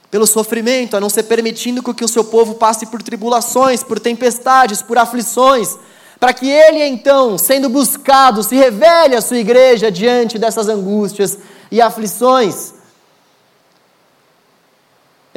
[0.10, 4.82] pelo sofrimento, a não ser permitindo que o seu povo passe por tribulações, por tempestades,
[4.82, 5.78] por aflições
[6.20, 11.38] para que ele então, sendo buscado, se revele à sua igreja diante dessas angústias
[11.72, 12.74] e aflições.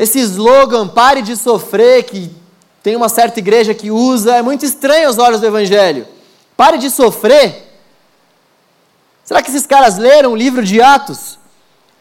[0.01, 2.35] Esse slogan, pare de sofrer, que
[2.83, 6.09] tem uma certa igreja que usa, é muito estranho aos olhos do Evangelho.
[6.57, 7.71] Pare de sofrer.
[9.23, 11.39] Será que esses caras leram o livro de Atos?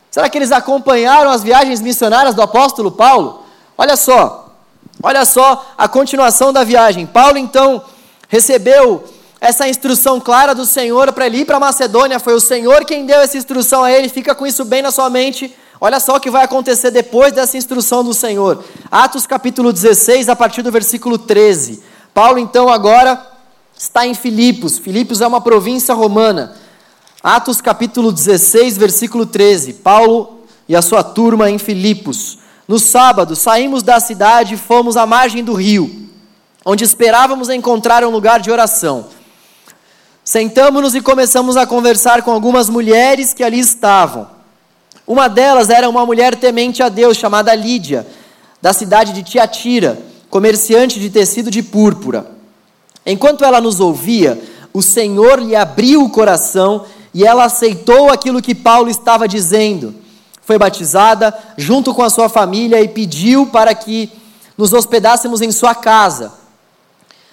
[0.09, 3.43] Será que eles acompanharam as viagens missionárias do apóstolo Paulo?
[3.77, 4.55] Olha só,
[5.03, 7.05] olha só a continuação da viagem.
[7.05, 7.83] Paulo então
[8.29, 9.03] recebeu
[9.41, 13.19] essa instrução clara do Senhor para ele ir para Macedônia, foi o Senhor quem deu
[13.19, 15.53] essa instrução a ele, fica com isso bem na sua mente.
[15.81, 18.63] Olha só o que vai acontecer depois dessa instrução do Senhor.
[18.91, 21.81] Atos capítulo 16, a partir do versículo 13.
[22.13, 23.25] Paulo então agora
[23.77, 24.77] está em Filipos.
[24.77, 26.55] Filipos é uma província romana.
[27.23, 29.73] Atos capítulo 16, versículo 13.
[29.73, 32.39] Paulo e a sua turma em Filipos.
[32.67, 36.09] No sábado, saímos da cidade e fomos à margem do rio
[36.65, 39.07] onde esperávamos encontrar um lugar de oração.
[40.23, 44.27] Sentamos-nos e começamos a conversar com algumas mulheres que ali estavam.
[45.09, 48.05] Uma delas era uma mulher temente a Deus, chamada Lídia,
[48.61, 49.97] da cidade de Tiatira,
[50.29, 52.29] comerciante de tecido de púrpura.
[53.03, 54.39] Enquanto ela nos ouvia,
[54.71, 59.95] o Senhor lhe abriu o coração e ela aceitou aquilo que Paulo estava dizendo.
[60.43, 64.11] Foi batizada junto com a sua família e pediu para que
[64.55, 66.33] nos hospedássemos em sua casa.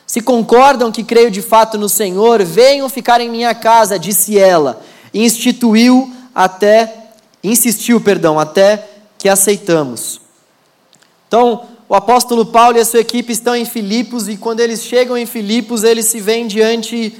[0.07, 4.81] Se concordam que creio de fato no Senhor, venham ficar em minha casa, disse ela,
[5.13, 7.03] e instituiu até
[7.43, 10.21] insistiu, perdão, até que aceitamos.
[11.29, 15.17] Então, o apóstolo Paulo e a sua equipe estão em Filipos e quando eles chegam
[15.17, 17.17] em Filipos, eles se veem diante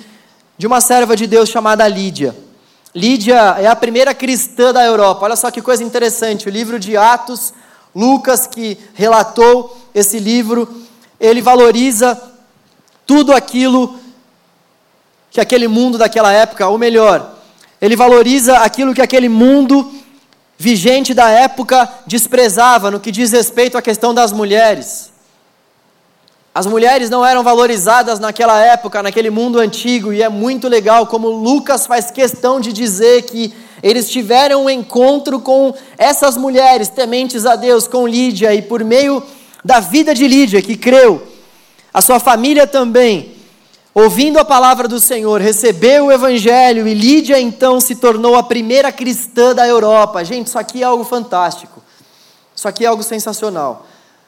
[0.59, 2.37] de uma serva de Deus chamada Lídia.
[2.95, 5.25] Lídia é a primeira cristã da Europa.
[5.25, 7.53] Olha só que coisa interessante, o livro de Atos,
[7.95, 10.69] Lucas que relatou esse livro,
[11.21, 12.21] ele valoriza
[13.07, 13.99] tudo aquilo
[15.31, 17.35] que aquele mundo daquela época, ou melhor,
[17.81, 19.93] ele valoriza aquilo que aquele mundo
[20.59, 25.13] vigente da época desprezava no que diz respeito à questão das mulheres.
[26.55, 31.29] As mulheres não eram valorizadas naquela época, naquele mundo antigo, e é muito legal como
[31.29, 37.57] Lucas faz questão de dizer que eles tiveram um encontro com essas mulheres tementes a
[37.57, 39.23] Deus, com Lídia, e por meio
[39.63, 41.27] da vida de Lídia, que creu,
[41.93, 43.36] a sua família também,
[43.99, 48.93] ouvindo a palavra do Senhor, recebeu o Evangelho e Lídia então se tornou a primeira
[48.93, 50.23] cristã da Europa.
[50.23, 51.83] Gente, isso aqui é algo fantástico.
[52.55, 53.87] Isso aqui é algo sensacional.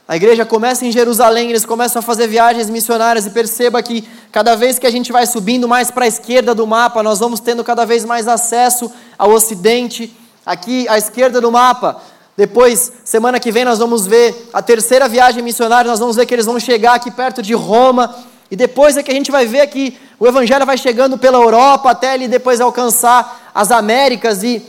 [0.09, 4.57] A igreja começa em Jerusalém, eles começam a fazer viagens missionárias e perceba que cada
[4.57, 7.62] vez que a gente vai subindo mais para a esquerda do mapa, nós vamos tendo
[7.62, 10.16] cada vez mais acesso ao ocidente.
[10.46, 12.00] Aqui à esquerda do mapa,
[12.35, 16.33] depois, semana que vem, nós vamos ver a terceira viagem missionária, nós vamos ver que
[16.33, 18.14] eles vão chegar aqui perto de Roma,
[18.50, 21.90] e depois é que a gente vai ver que o Evangelho vai chegando pela Europa
[21.90, 24.62] até ele depois alcançar as Américas e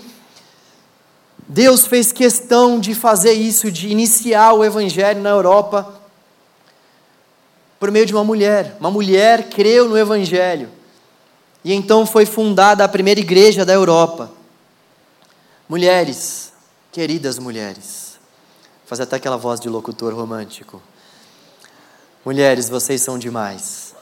[1.48, 5.96] Deus fez questão de fazer isso, de iniciar o Evangelho na Europa
[7.80, 8.76] por meio de uma mulher.
[8.80, 10.70] Uma mulher creu no Evangelho
[11.64, 14.32] e então foi fundada a primeira igreja da Europa.
[15.68, 16.52] Mulheres,
[16.92, 18.20] queridas mulheres,
[18.86, 20.82] fazer até aquela voz de locutor romântico.
[22.30, 23.96] Mulheres, vocês são demais.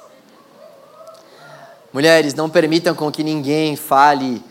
[1.93, 4.43] Mulheres, não permitam com que ninguém fale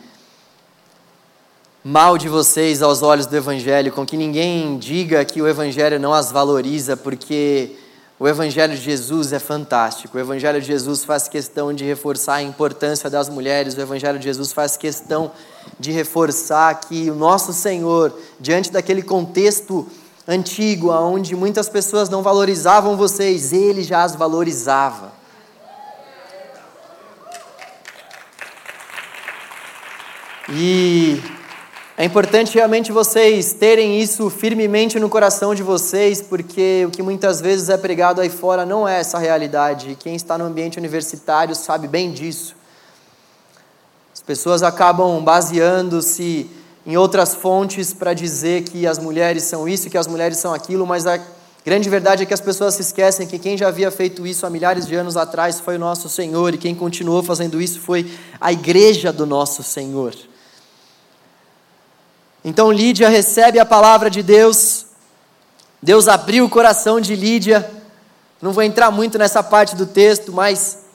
[1.84, 6.14] mal de vocês aos olhos do Evangelho, com que ninguém diga que o Evangelho não
[6.14, 7.76] as valoriza, porque
[8.18, 10.16] o Evangelho de Jesus é fantástico.
[10.16, 13.76] O Evangelho de Jesus faz questão de reforçar a importância das mulheres.
[13.76, 15.32] O Evangelho de Jesus faz questão
[15.78, 19.86] de reforçar que o nosso Senhor, diante daquele contexto
[20.26, 25.12] antigo, onde muitas pessoas não valorizavam vocês, ele já as valorizava.
[30.48, 31.20] E
[31.96, 37.40] é importante realmente vocês terem isso firmemente no coração de vocês, porque o que muitas
[37.40, 39.96] vezes é pregado aí fora não é essa realidade.
[39.98, 42.54] Quem está no ambiente universitário sabe bem disso.
[44.14, 46.48] As pessoas acabam baseando-se
[46.86, 50.86] em outras fontes para dizer que as mulheres são isso, que as mulheres são aquilo,
[50.86, 51.20] mas a
[51.64, 54.50] grande verdade é que as pessoas se esquecem que quem já havia feito isso há
[54.50, 58.08] milhares de anos atrás foi o nosso Senhor, e quem continuou fazendo isso foi
[58.40, 60.14] a igreja do nosso Senhor.
[62.44, 64.86] Então Lídia recebe a palavra de Deus,
[65.82, 67.68] Deus abriu o coração de Lídia,
[68.40, 70.85] não vou entrar muito nessa parte do texto, mas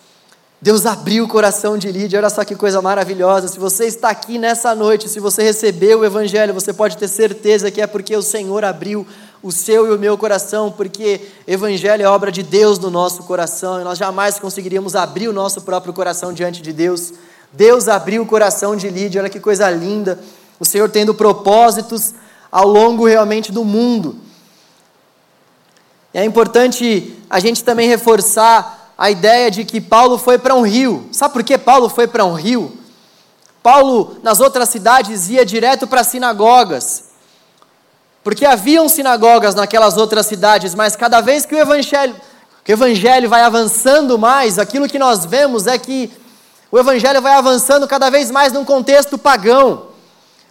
[0.64, 3.48] Deus abriu o coração de Lídia, olha só que coisa maravilhosa.
[3.48, 7.72] Se você está aqui nessa noite, se você recebeu o Evangelho, você pode ter certeza
[7.72, 9.08] que é porque o Senhor abriu
[9.42, 13.82] o seu e o meu coração, porque Evangelho é obra de Deus no nosso coração
[13.82, 17.12] e nós jamais conseguiríamos abrir o nosso próprio coração diante de Deus.
[17.52, 20.20] Deus abriu o coração de Lídia, olha que coisa linda.
[20.60, 22.14] O Senhor tendo propósitos
[22.52, 24.16] ao longo realmente do mundo.
[26.14, 31.10] É importante a gente também reforçar a ideia de que Paulo foi para um rio.
[31.12, 32.78] Sabe por que Paulo foi para um rio?
[33.64, 37.06] Paulo, nas outras cidades, ia direto para sinagogas.
[38.24, 42.16] Porque haviam sinagogas naquelas outras cidades, mas cada vez que o evangelho,
[42.64, 46.12] que o evangelho vai avançando mais, aquilo que nós vemos é que
[46.72, 49.88] o evangelho vai avançando cada vez mais num contexto pagão.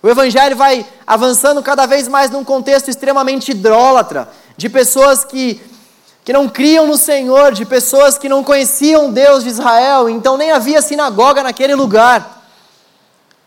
[0.03, 5.63] O evangelho vai avançando cada vez mais num contexto extremamente idólatra, de pessoas que
[6.25, 10.51] que não criam no Senhor, de pessoas que não conheciam Deus de Israel, então nem
[10.51, 12.45] havia sinagoga naquele lugar.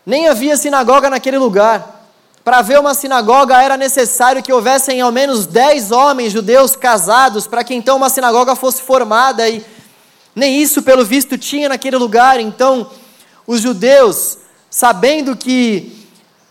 [0.04, 2.06] Nem havia sinagoga naquele lugar.
[2.44, 7.64] Para ver uma sinagoga era necessário que houvessem ao menos dez homens judeus casados, para
[7.64, 9.64] que então uma sinagoga fosse formada, e
[10.34, 12.38] nem isso, pelo visto, tinha naquele lugar.
[12.40, 12.90] Então,
[13.46, 16.06] os judeus, sabendo que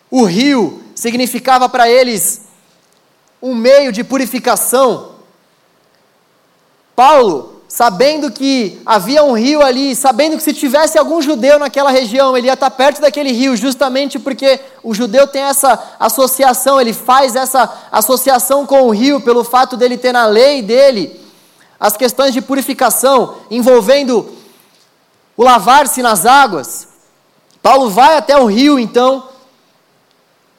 [0.10, 2.44] o rio significava para eles
[3.42, 5.13] um meio de purificação,
[6.96, 12.38] Paulo, sabendo que havia um rio ali, sabendo que se tivesse algum judeu naquela região,
[12.38, 17.36] ele ia estar perto daquele rio, justamente porque o judeu tem essa associação, ele faz
[17.36, 21.20] essa associação com o rio, pelo fato dele ter na lei dele
[21.80, 24.32] as questões de purificação, envolvendo
[25.36, 26.88] o lavar-se nas águas.
[27.60, 29.28] Paulo vai até o rio, então,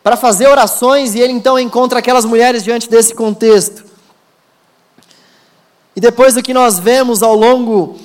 [0.03, 3.84] para fazer orações e ele então encontra aquelas mulheres diante desse contexto.
[5.97, 7.97] E depois o que nós vemos ao longo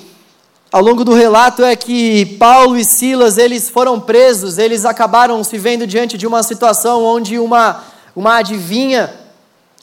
[0.72, 5.58] ao longo do relato é que Paulo e Silas, eles foram presos, eles acabaram se
[5.58, 7.82] vendo diante de uma situação onde uma
[8.14, 9.12] uma adivinha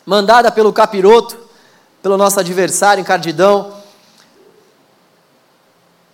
[0.06, 1.38] mandada pelo capiroto,
[2.02, 3.74] pelo nosso adversário encardidão,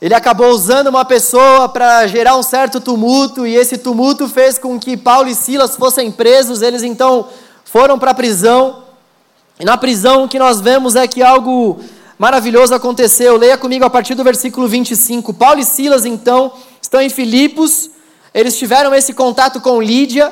[0.04, 4.78] ele acabou usando uma pessoa para gerar um certo tumulto, e esse tumulto fez com
[4.78, 6.62] que Paulo e Silas fossem presos.
[6.62, 7.30] Eles então
[7.64, 8.83] foram para a prisão,
[9.60, 11.80] e na prisão o que nós vemos é que algo
[12.18, 13.38] maravilhoso aconteceu.
[13.38, 15.34] Leia comigo a partir do versículo 25.
[15.34, 16.52] Paulo e Silas então
[16.82, 17.90] estão em Filipos,
[18.34, 20.32] eles tiveram esse contato com Lídia,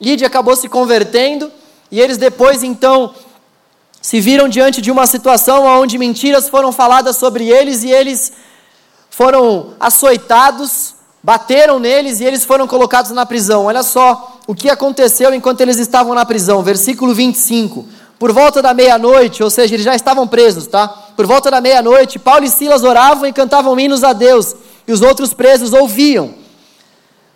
[0.00, 1.50] Lídia acabou se convertendo,
[1.90, 3.12] e eles depois então
[4.00, 8.32] se viram diante de uma situação onde mentiras foram faladas sobre eles e eles
[9.10, 13.66] foram açoitados, bateram neles e eles foram colocados na prisão.
[13.66, 16.62] Olha só o que aconteceu enquanto eles estavam na prisão.
[16.62, 17.84] Versículo 25.
[18.20, 20.86] Por volta da meia-noite, ou seja, eles já estavam presos, tá?
[21.16, 24.54] Por volta da meia-noite, Paulo e Silas oravam e cantavam hinos a Deus,
[24.86, 26.34] e os outros presos ouviam.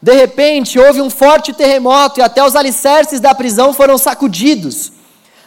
[0.03, 4.93] De repente, houve um forte terremoto e até os alicerces da prisão foram sacudidos.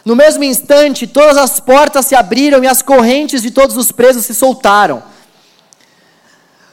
[0.04, 4.26] No mesmo instante, todas as portas se abriram e as correntes de todos os presos
[4.26, 5.04] se soltaram.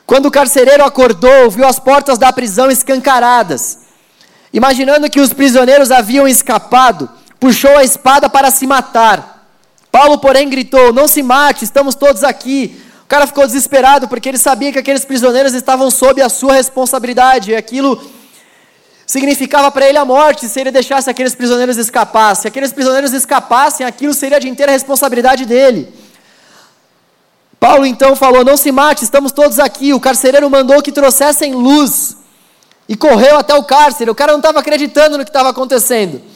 [0.08, 3.78] Quando o carcereiro acordou, viu as portas da prisão escancaradas.
[4.52, 7.08] Imaginando que os prisioneiros haviam escapado,
[7.46, 9.48] puxou a espada para se matar.
[9.92, 12.82] Paulo, porém, gritou: Não se mate, estamos todos aqui.
[13.04, 17.52] O cara ficou desesperado porque ele sabia que aqueles prisioneiros estavam sob a sua responsabilidade
[17.52, 18.02] e aquilo
[19.06, 22.36] significava para ele a morte se ele deixasse aqueles prisioneiros escapar.
[22.36, 25.94] Se aqueles prisioneiros escapassem, aquilo seria de inteira responsabilidade dele.
[27.60, 29.94] Paulo então falou: Não se mate, estamos todos aqui.
[29.94, 32.18] O carcereiro mandou que trouxessem luz
[32.90, 34.10] e correu até o cárcere.
[34.10, 36.34] O cara não estava acreditando no que estava acontecendo.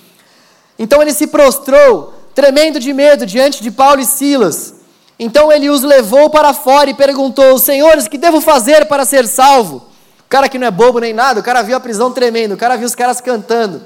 [0.80, 4.76] Então ele se prostrou, tremendo de medo, diante de Paulo e Silas.
[5.20, 9.84] Então ele os levou para fora e perguntou: Senhores, que devo fazer para ser salvo?
[10.26, 12.58] O cara que não é bobo nem nada, o cara viu a prisão tremendo, o
[12.58, 13.82] cara viu os caras cantando.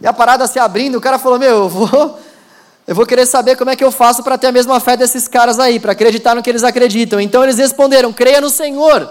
[0.00, 2.18] E a parada se abrindo, o cara falou: Meu, eu vou
[2.86, 5.26] eu vou querer saber como é que eu faço para ter a mesma fé desses
[5.26, 7.20] caras aí, para acreditar no que eles acreditam.
[7.20, 9.10] Então eles responderam: creia no Senhor,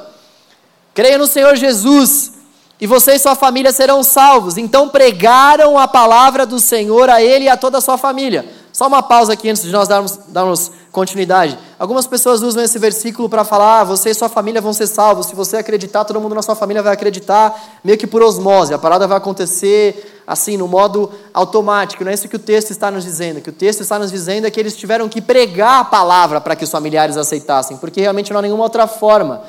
[0.93, 2.31] creia no Senhor Jesus,
[2.79, 4.57] e você e sua família serão salvos.
[4.57, 8.45] Então pregaram a palavra do Senhor a ele e a toda a sua família.
[8.73, 11.57] Só uma pausa aqui antes de nós darmos, darmos continuidade.
[11.79, 15.27] Algumas pessoas usam esse versículo para falar: ah, você e sua família vão ser salvos.
[15.27, 18.73] Se você acreditar, todo mundo na sua família vai acreditar, meio que por osmose.
[18.73, 22.03] A parada vai acontecer assim, no modo automático.
[22.03, 23.37] Não é isso que o texto está nos dizendo.
[23.37, 26.41] O que o texto está nos dizendo é que eles tiveram que pregar a palavra
[26.41, 29.43] para que os familiares aceitassem, porque realmente não há nenhuma outra forma,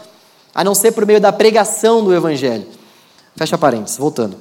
[0.55, 2.67] a não ser por meio da pregação do evangelho.
[3.37, 4.37] Fecha parênteses, voltando.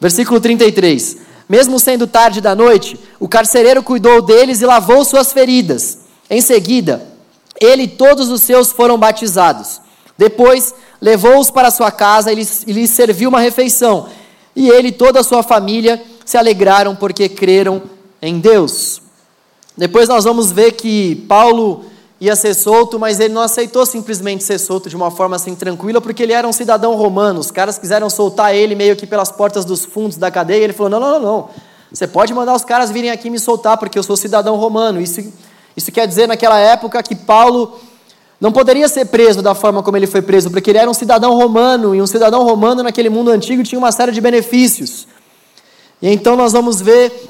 [0.00, 1.18] Versículo 33.
[1.48, 5.98] Mesmo sendo tarde da noite, o carcereiro cuidou deles e lavou suas feridas.
[6.28, 7.06] Em seguida,
[7.60, 9.80] ele e todos os seus foram batizados.
[10.16, 14.08] Depois, levou-os para sua casa e lhes, e lhes serviu uma refeição
[14.54, 17.82] e ele e toda a sua família se alegraram porque creram
[18.20, 19.00] em Deus.
[19.76, 21.84] Depois nós vamos ver que Paulo
[22.20, 26.00] ia ser solto, mas ele não aceitou simplesmente ser solto de uma forma assim tranquila,
[26.00, 27.40] porque ele era um cidadão romano.
[27.40, 30.62] Os caras quiseram soltar ele meio que pelas portas dos fundos da cadeia.
[30.62, 31.50] Ele falou: não, não, não, não.
[31.90, 35.00] Você pode mandar os caras virem aqui me soltar, porque eu sou cidadão romano.
[35.00, 35.32] Isso,
[35.74, 37.80] isso quer dizer, naquela época, que Paulo
[38.38, 41.34] não poderia ser preso da forma como ele foi preso, porque ele era um cidadão
[41.34, 45.08] romano, e um cidadão romano naquele mundo antigo tinha uma série de benefícios.
[46.00, 47.28] E então nós vamos ver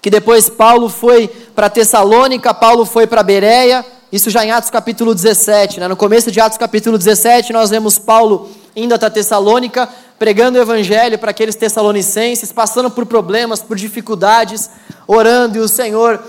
[0.00, 5.14] que depois Paulo foi para Tessalônica, Paulo foi para Bereia, isso já em Atos capítulo
[5.14, 5.80] 17.
[5.80, 5.88] Né?
[5.88, 9.88] No começo de Atos capítulo 17, nós vemos Paulo indo até Tessalônica,
[10.18, 14.70] pregando o evangelho para aqueles tessalonicenses, passando por problemas, por dificuldades,
[15.06, 16.22] orando e o Senhor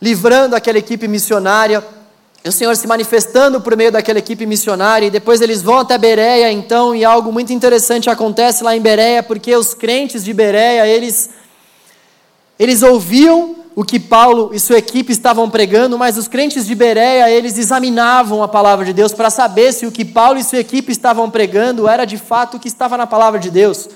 [0.00, 1.82] livrando aquela equipe missionária
[2.46, 6.52] o Senhor se manifestando por meio daquela equipe missionária, e depois eles vão até Bereia,
[6.52, 11.30] então, e algo muito interessante acontece lá em Bereia, porque os crentes de Bereia, eles,
[12.58, 17.28] eles ouviam o que Paulo e sua equipe estavam pregando, mas os crentes de Bereia,
[17.28, 20.92] eles examinavam a palavra de Deus para saber se o que Paulo e sua equipe
[20.92, 23.88] estavam pregando era de fato o que estava na palavra de Deus.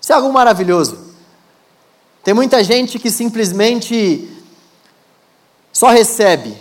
[0.00, 0.98] Isso é algo maravilhoso.
[2.22, 4.28] Tem muita gente que simplesmente
[5.72, 6.56] só recebe.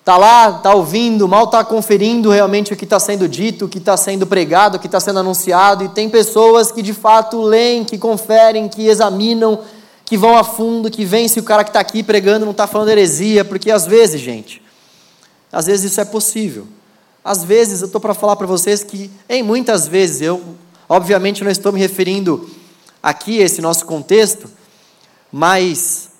[0.00, 3.78] Está lá, está ouvindo, mal está conferindo realmente o que está sendo dito, o que
[3.78, 7.84] está sendo pregado, o que está sendo anunciado, e tem pessoas que de fato leem,
[7.84, 9.60] que conferem, que examinam,
[10.10, 12.66] que vão a fundo, que veem se o cara que está aqui pregando não está
[12.66, 14.60] falando heresia, porque às vezes, gente,
[15.50, 16.66] às vezes isso é possível.
[17.24, 20.56] Às vezes, eu estou para falar para vocês que, em muitas vezes, eu
[20.90, 22.50] Obviamente, não estou me referindo
[23.00, 24.50] aqui a esse nosso contexto,
[25.30, 26.10] mas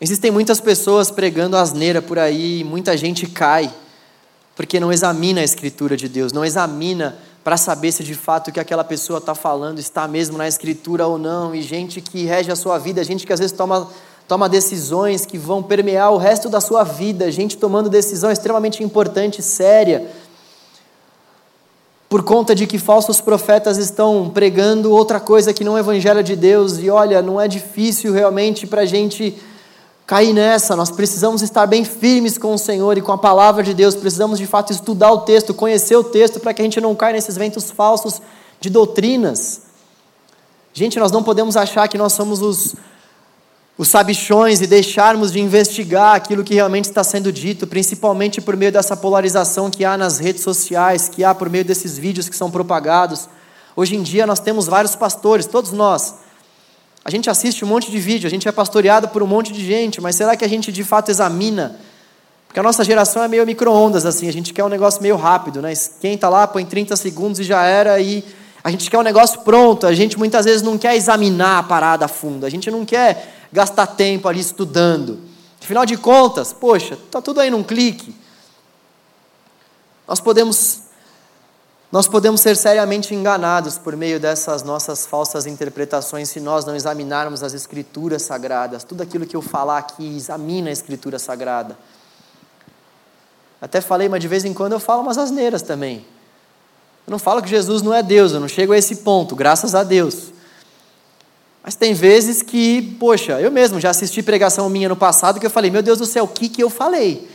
[0.00, 3.68] existem muitas pessoas pregando asneira por aí, muita gente cai,
[4.54, 8.52] porque não examina a Escritura de Deus, não examina para saber se de fato o
[8.52, 12.50] que aquela pessoa está falando está mesmo na Escritura ou não, e gente que rege
[12.52, 13.88] a sua vida, gente que às vezes toma,
[14.28, 19.42] toma decisões que vão permear o resto da sua vida, gente tomando decisão extremamente importante,
[19.42, 20.08] séria,
[22.08, 26.22] por conta de que falsos profetas estão pregando outra coisa que não é o Evangelho
[26.22, 29.34] de Deus, e olha, não é difícil realmente para a gente
[30.06, 33.72] cair nessa, nós precisamos estar bem firmes com o Senhor e com a palavra de
[33.72, 36.94] Deus, precisamos de fato estudar o texto, conhecer o texto, para que a gente não
[36.94, 38.20] caia nesses ventos falsos
[38.60, 39.62] de doutrinas.
[40.74, 42.74] Gente, nós não podemos achar que nós somos os,
[43.76, 48.72] os sabichões e deixarmos de investigar aquilo que realmente está sendo dito, principalmente por meio
[48.72, 52.50] dessa polarização que há nas redes sociais, que há por meio desses vídeos que são
[52.50, 53.28] propagados.
[53.76, 56.14] Hoje em dia nós temos vários pastores, todos nós,
[57.04, 59.64] a gente assiste um monte de vídeo, a gente é pastoreado por um monte de
[59.64, 61.76] gente, mas será que a gente de fato examina?
[62.46, 65.60] Porque a nossa geração é meio micro-ondas, assim, a gente quer um negócio meio rápido,
[65.60, 65.72] né?
[65.72, 68.22] Esquenta lá, põe 30 segundos e já era, e
[68.62, 72.04] a gente quer um negócio pronto, a gente muitas vezes não quer examinar a parada
[72.04, 75.18] a fundo, a gente não quer gastar tempo ali estudando.
[75.60, 78.14] Afinal de contas, poxa, está tudo aí num clique.
[80.06, 80.82] Nós podemos
[81.92, 87.42] nós podemos ser seriamente enganados por meio dessas nossas falsas interpretações se nós não examinarmos
[87.42, 88.82] as Escrituras sagradas.
[88.82, 91.76] Tudo aquilo que eu falar aqui, examina a Escritura sagrada.
[93.60, 96.06] Até falei, mas de vez em quando eu falo umas asneiras também.
[97.06, 99.74] Eu não falo que Jesus não é Deus, eu não chego a esse ponto, graças
[99.74, 100.32] a Deus.
[101.62, 105.50] Mas tem vezes que, poxa, eu mesmo já assisti pregação minha no passado que eu
[105.50, 107.28] falei, meu Deus do céu, o que, que eu falei?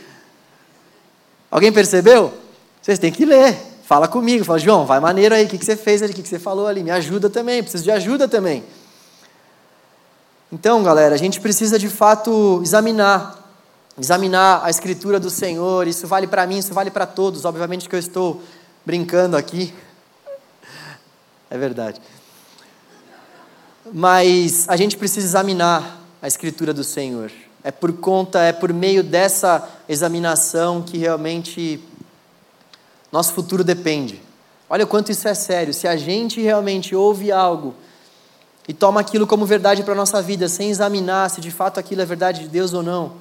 [1.48, 2.34] Alguém percebeu?
[2.82, 3.77] Vocês têm que ler.
[3.88, 6.22] Fala comigo, fala, João, vai maneiro aí, o que, que você fez ali, o que,
[6.22, 8.62] que você falou ali, me ajuda também, preciso de ajuda também.
[10.52, 13.50] Então, galera, a gente precisa de fato examinar,
[13.98, 17.94] examinar a escritura do Senhor, isso vale para mim, isso vale para todos, obviamente que
[17.94, 18.42] eu estou
[18.84, 19.72] brincando aqui,
[21.48, 21.98] é verdade.
[23.90, 27.32] Mas a gente precisa examinar a escritura do Senhor.
[27.64, 31.82] É por conta, é por meio dessa examinação que realmente
[33.10, 34.22] nosso futuro depende.
[34.68, 35.72] Olha quanto isso é sério.
[35.72, 37.74] Se a gente realmente ouve algo
[38.66, 42.02] e toma aquilo como verdade para a nossa vida, sem examinar se de fato aquilo
[42.02, 43.12] é verdade de Deus ou não,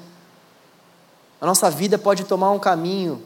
[1.39, 3.21] a nossa vida pode tomar um caminho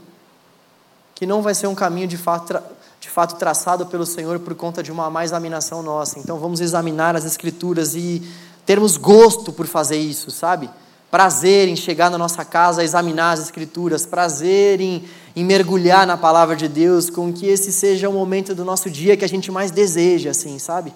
[1.15, 2.59] que não vai ser um caminho de fato,
[2.99, 6.19] de fato traçado pelo Senhor por conta de uma má examinação nossa.
[6.19, 8.21] Então vamos examinar as Escrituras e
[8.65, 10.69] termos gosto por fazer isso, sabe?
[11.11, 15.03] Prazer em chegar na nossa casa, examinar as Escrituras, prazer em
[15.35, 19.15] em mergulhar na palavra de Deus, com que esse seja o momento do nosso dia
[19.15, 20.93] que a gente mais deseja, assim, sabe?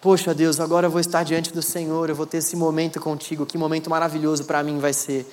[0.00, 3.44] Poxa, Deus, agora eu vou estar diante do Senhor, eu vou ter esse momento contigo,
[3.44, 5.26] que momento maravilhoso para mim vai ser.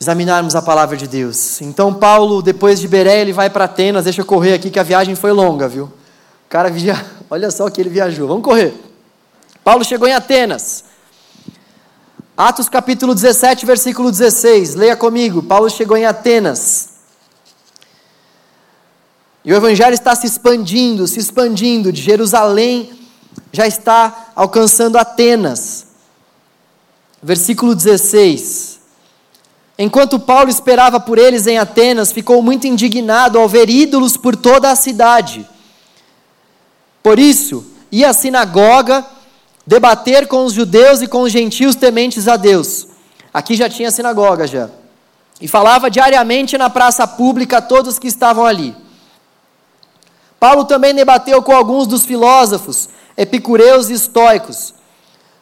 [0.00, 1.60] Examinarmos a palavra de Deus.
[1.60, 4.04] Então, Paulo, depois de Beré, ele vai para Atenas.
[4.04, 5.84] Deixa eu correr aqui, que a viagem foi longa, viu?
[5.84, 6.94] O cara via...
[7.28, 8.26] Olha só que ele viajou.
[8.26, 8.74] Vamos correr.
[9.62, 10.84] Paulo chegou em Atenas.
[12.42, 14.74] Atos capítulo 17, versículo 16.
[14.74, 15.42] Leia comigo.
[15.42, 16.88] Paulo chegou em Atenas.
[19.44, 21.92] E o evangelho está se expandindo, se expandindo.
[21.92, 22.98] De Jerusalém
[23.52, 25.88] já está alcançando Atenas.
[27.22, 28.80] Versículo 16.
[29.78, 34.70] Enquanto Paulo esperava por eles em Atenas, ficou muito indignado ao ver ídolos por toda
[34.70, 35.46] a cidade.
[37.02, 39.06] Por isso, ia à sinagoga
[39.66, 42.88] debater com os judeus e com os gentios tementes a Deus.
[43.32, 44.68] Aqui já tinha sinagoga já.
[45.40, 48.76] E falava diariamente na praça pública a todos que estavam ali.
[50.38, 54.74] Paulo também debateu com alguns dos filósofos, epicureus e estoicos.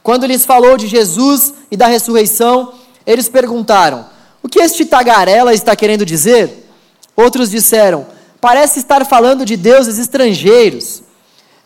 [0.02, 2.74] Quando lhes falou de Jesus e da ressurreição,
[3.06, 4.06] eles perguntaram:
[4.42, 6.68] O que este tagarela está querendo dizer?
[7.16, 8.06] Outros disseram:
[8.40, 11.02] Parece estar falando de deuses estrangeiros.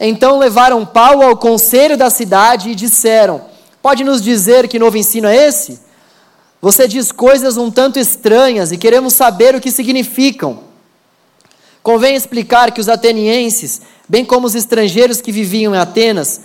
[0.04, 3.42] Então levaram Paulo ao conselho da cidade e disseram:
[3.80, 5.80] Pode nos dizer que novo ensino é esse?
[6.60, 10.64] Você diz coisas um tanto estranhas e queremos saber o que significam.
[11.84, 16.40] Convém explicar que os atenienses, bem como os estrangeiros que viviam em Atenas,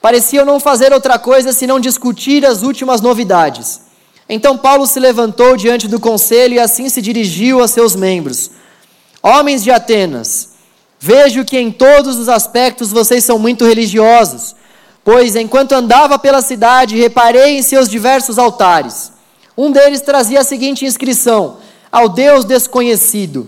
[0.00, 3.80] pareciam não fazer outra coisa senão discutir as últimas novidades.
[4.28, 8.52] Então Paulo se levantou diante do conselho e assim se dirigiu a seus membros:
[9.20, 10.55] Homens de Atenas,
[11.06, 14.56] Vejo que em todos os aspectos vocês são muito religiosos,
[15.04, 19.12] pois enquanto andava pela cidade, reparei em seus diversos altares.
[19.56, 21.58] Um deles trazia a seguinte inscrição:
[21.92, 23.46] Ao Deus desconhecido.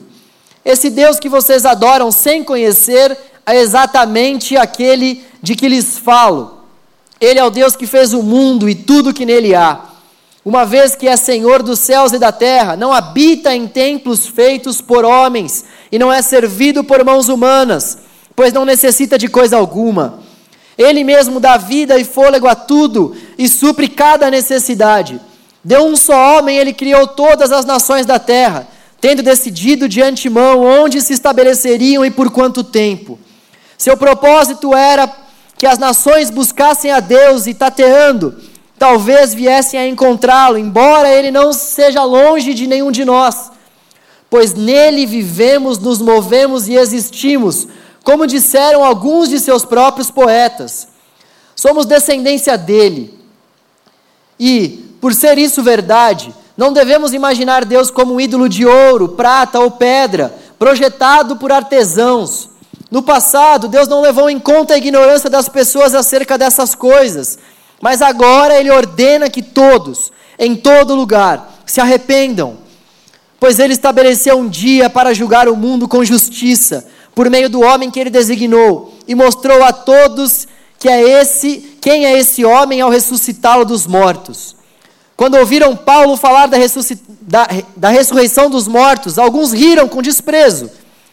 [0.64, 6.62] Esse Deus que vocês adoram sem conhecer é exatamente aquele de que lhes falo.
[7.20, 9.80] Ele é o Deus que fez o mundo e tudo que nele há.
[10.48, 14.80] Uma vez que é Senhor dos céus e da terra, não habita em templos feitos
[14.80, 17.98] por homens e não é servido por mãos humanas,
[18.34, 20.20] pois não necessita de coisa alguma.
[20.78, 25.20] Ele mesmo dá vida e fôlego a tudo e supre cada necessidade.
[25.62, 28.66] De um só homem ele criou todas as nações da terra,
[29.02, 33.18] tendo decidido de antemão onde se estabeleceriam e por quanto tempo.
[33.76, 35.14] Seu propósito era
[35.58, 38.34] que as nações buscassem a Deus e tateando,
[38.78, 43.50] talvez viessem a encontrá-lo, embora ele não seja longe de nenhum de nós.
[44.30, 47.66] Pois nele vivemos, nos movemos e existimos,
[48.04, 50.88] como disseram alguns de seus próprios poetas.
[51.56, 53.18] Somos descendência dele.
[54.38, 59.60] E, por ser isso verdade, não devemos imaginar Deus como um ídolo de ouro, prata
[59.60, 62.50] ou pedra, projetado por artesãos.
[62.90, 67.38] No passado, Deus não levou em conta a ignorância das pessoas acerca dessas coisas,
[67.80, 72.58] mas agora Ele ordena que todos, em todo lugar, se arrependam,
[73.38, 77.90] pois Ele estabeleceu um dia para julgar o mundo com justiça, por meio do homem
[77.90, 80.46] que Ele designou, e mostrou a todos
[80.78, 84.56] que é esse, quem é esse homem ao ressuscitá-lo dos mortos.
[85.16, 86.56] Quando ouviram Paulo falar da,
[87.20, 90.70] da, da ressurreição dos mortos, alguns riram com desprezo,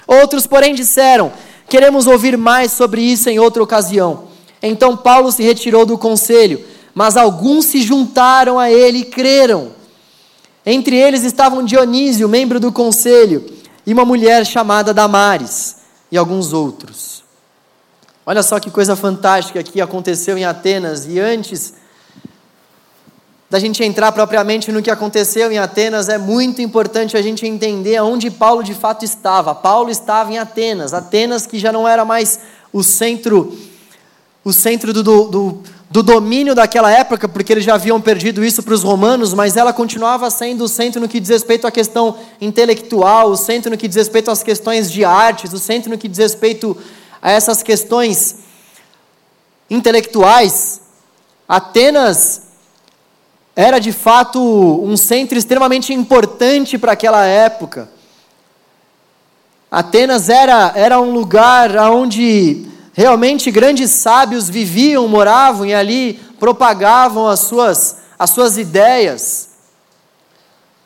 [0.07, 1.31] outros, porém, disseram
[1.67, 4.25] Queremos ouvir mais sobre isso em outra ocasião.
[4.61, 9.71] Então Paulo se retirou do conselho, mas alguns se juntaram a ele e creram.
[10.65, 13.45] Entre eles estavam Dionísio, membro do conselho,
[13.85, 15.75] e uma mulher chamada Damares,
[16.11, 17.23] e alguns outros.
[18.25, 21.73] Olha só que coisa fantástica que aconteceu em Atenas, e antes
[23.47, 27.95] da gente entrar propriamente no que aconteceu em Atenas, é muito importante a gente entender
[27.95, 29.53] aonde Paulo de fato estava.
[29.53, 32.39] Paulo estava em Atenas, Atenas que já não era mais
[32.73, 33.55] o centro,
[34.45, 38.75] o centro do, do, do domínio daquela época, porque eles já haviam perdido isso para
[38.75, 43.31] os romanos, mas ela continuava sendo o centro no que diz respeito à questão intelectual,
[43.31, 46.19] o centro no que diz respeito às questões de artes, o centro no que diz
[46.19, 46.77] respeito
[47.19, 48.35] a essas questões
[49.67, 50.79] intelectuais.
[51.49, 52.43] Atenas
[53.55, 57.89] era de fato um centro extremamente importante para aquela época.
[59.71, 67.41] Atenas era, era um lugar onde realmente grandes sábios viviam, moravam e ali propagavam as
[67.41, 69.49] suas, as suas ideias.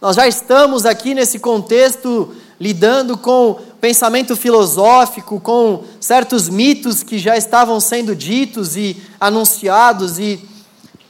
[0.01, 7.37] Nós já estamos aqui nesse contexto lidando com pensamento filosófico, com certos mitos que já
[7.37, 10.43] estavam sendo ditos e anunciados e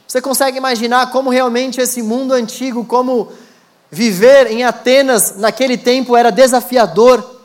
[0.06, 3.28] você consegue imaginar como realmente esse mundo antigo, como
[3.90, 7.39] viver em Atenas naquele tempo era desafiador?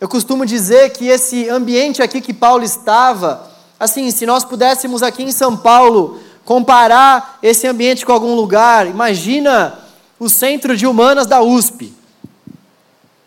[0.00, 5.22] Eu costumo dizer que esse ambiente aqui que Paulo estava, assim, se nós pudéssemos aqui
[5.22, 9.78] em São Paulo comparar esse ambiente com algum lugar, imagina
[10.18, 11.92] o centro de humanas da USP.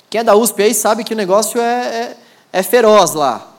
[0.10, 2.18] Quem é da USP aí sabe que o negócio é, é,
[2.54, 3.52] é feroz lá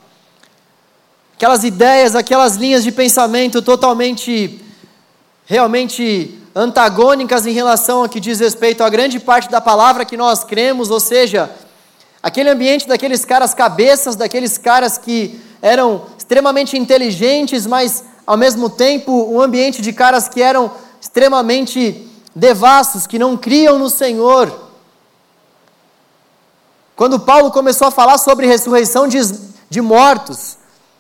[1.42, 4.60] aquelas ideias, aquelas linhas de pensamento totalmente,
[5.44, 10.44] realmente antagônicas em relação ao que diz respeito à grande parte da palavra que nós
[10.44, 11.50] cremos, ou seja,
[12.22, 19.12] aquele ambiente daqueles caras cabeças, daqueles caras que eram extremamente inteligentes, mas ao mesmo tempo
[19.30, 20.70] um ambiente de caras que eram
[21.00, 24.70] extremamente devassos, que não criam no Senhor.
[26.94, 29.20] Quando Paulo começou a falar sobre ressurreição de,
[29.68, 30.56] de mortos,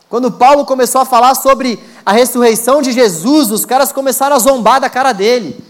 [0.08, 4.80] quando Paulo começou a falar sobre a ressurreição de Jesus, os caras começaram a zombar
[4.80, 5.64] da cara dele.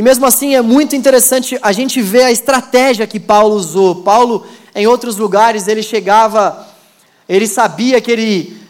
[0.00, 3.96] E mesmo assim é muito interessante a gente ver a estratégia que Paulo usou.
[3.96, 6.66] Paulo, em outros lugares, ele chegava,
[7.28, 8.60] ele sabia que ele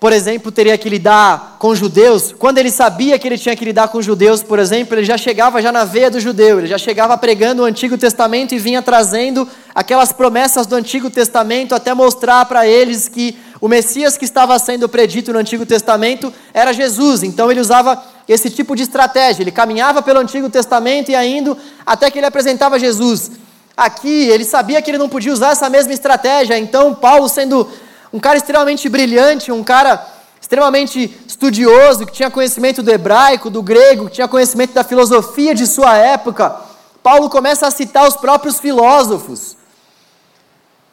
[0.00, 3.88] por exemplo, teria que lidar com judeus, quando ele sabia que ele tinha que lidar
[3.88, 7.18] com judeus, por exemplo, ele já chegava já na veia do judeu, ele já chegava
[7.18, 12.66] pregando o Antigo Testamento e vinha trazendo aquelas promessas do Antigo Testamento até mostrar para
[12.66, 17.22] eles que o Messias que estava sendo predito no Antigo Testamento era Jesus.
[17.22, 22.08] Então ele usava esse tipo de estratégia, ele caminhava pelo Antigo Testamento e indo até
[22.08, 23.32] que ele apresentava Jesus.
[23.76, 27.68] Aqui ele sabia que ele não podia usar essa mesma estratégia, então Paulo sendo
[28.12, 30.06] um cara extremamente brilhante, um cara
[30.40, 35.66] extremamente estudioso, que tinha conhecimento do hebraico, do grego, que tinha conhecimento da filosofia de
[35.66, 36.54] sua época.
[37.02, 39.56] Paulo começa a citar os próprios filósofos.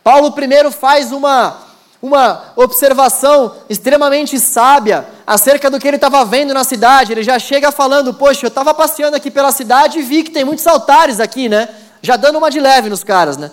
[0.03, 1.55] Paulo primeiro faz uma,
[2.02, 7.12] uma observação extremamente sábia acerca do que ele estava vendo na cidade.
[7.12, 10.45] Ele já chega falando: Poxa, eu estava passeando aqui pela cidade e vi que tem
[10.45, 11.70] muitos altares aqui, né?
[12.02, 13.52] Já dando uma de leve nos caras, né?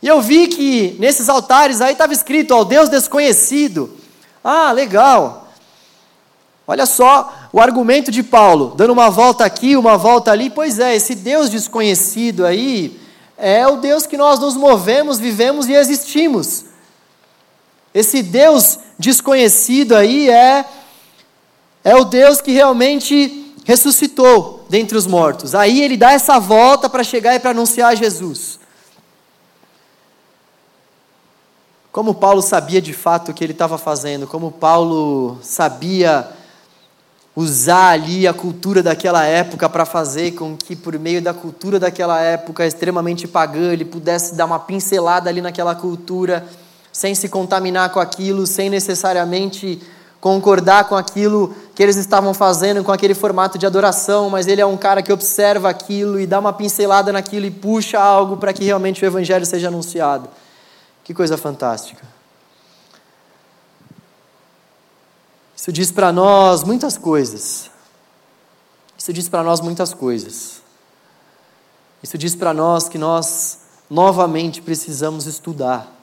[0.00, 3.96] E eu vi que nesses altares aí estava escrito ao Deus desconhecido.
[4.44, 5.48] Ah, legal.
[6.66, 10.50] Olha só o argumento de Paulo, dando uma volta aqui, uma volta ali.
[10.50, 13.00] Pois é, esse Deus desconhecido aí
[13.36, 16.67] é o Deus que nós nos movemos, vivemos e existimos.
[17.98, 20.64] Esse Deus desconhecido aí é
[21.82, 25.52] é o Deus que realmente ressuscitou dentre os mortos.
[25.52, 28.60] Aí ele dá essa volta para chegar e para anunciar Jesus.
[31.90, 36.28] Como Paulo sabia de fato o que ele estava fazendo, como Paulo sabia
[37.34, 42.20] usar ali a cultura daquela época para fazer com que, por meio da cultura daquela
[42.20, 46.46] época extremamente pagã, ele pudesse dar uma pincelada ali naquela cultura,
[46.92, 49.80] sem se contaminar com aquilo, sem necessariamente
[50.20, 54.66] concordar com aquilo que eles estavam fazendo, com aquele formato de adoração, mas ele é
[54.66, 58.64] um cara que observa aquilo e dá uma pincelada naquilo e puxa algo para que
[58.64, 60.28] realmente o evangelho seja anunciado.
[61.04, 62.04] Que coisa fantástica.
[65.56, 67.70] Isso diz para nós muitas coisas.
[68.96, 70.60] Isso diz para nós muitas coisas.
[72.02, 73.58] Isso diz para nós que nós
[73.88, 75.97] novamente precisamos estudar.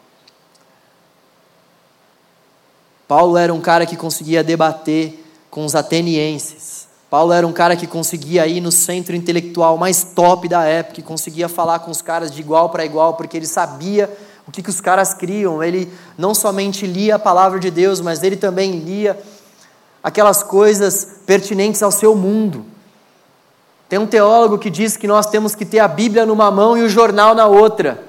[3.07, 6.87] Paulo era um cara que conseguia debater com os atenienses.
[7.09, 11.01] Paulo era um cara que conseguia ir no centro intelectual mais top da época, que
[11.01, 14.09] conseguia falar com os caras de igual para igual, porque ele sabia
[14.47, 15.63] o que, que os caras criam.
[15.63, 19.17] Ele não somente lia a palavra de Deus, mas ele também lia
[20.03, 22.65] aquelas coisas pertinentes ao seu mundo.
[23.87, 26.81] Tem um teólogo que diz que nós temos que ter a Bíblia numa mão e
[26.81, 28.03] o jornal na outra.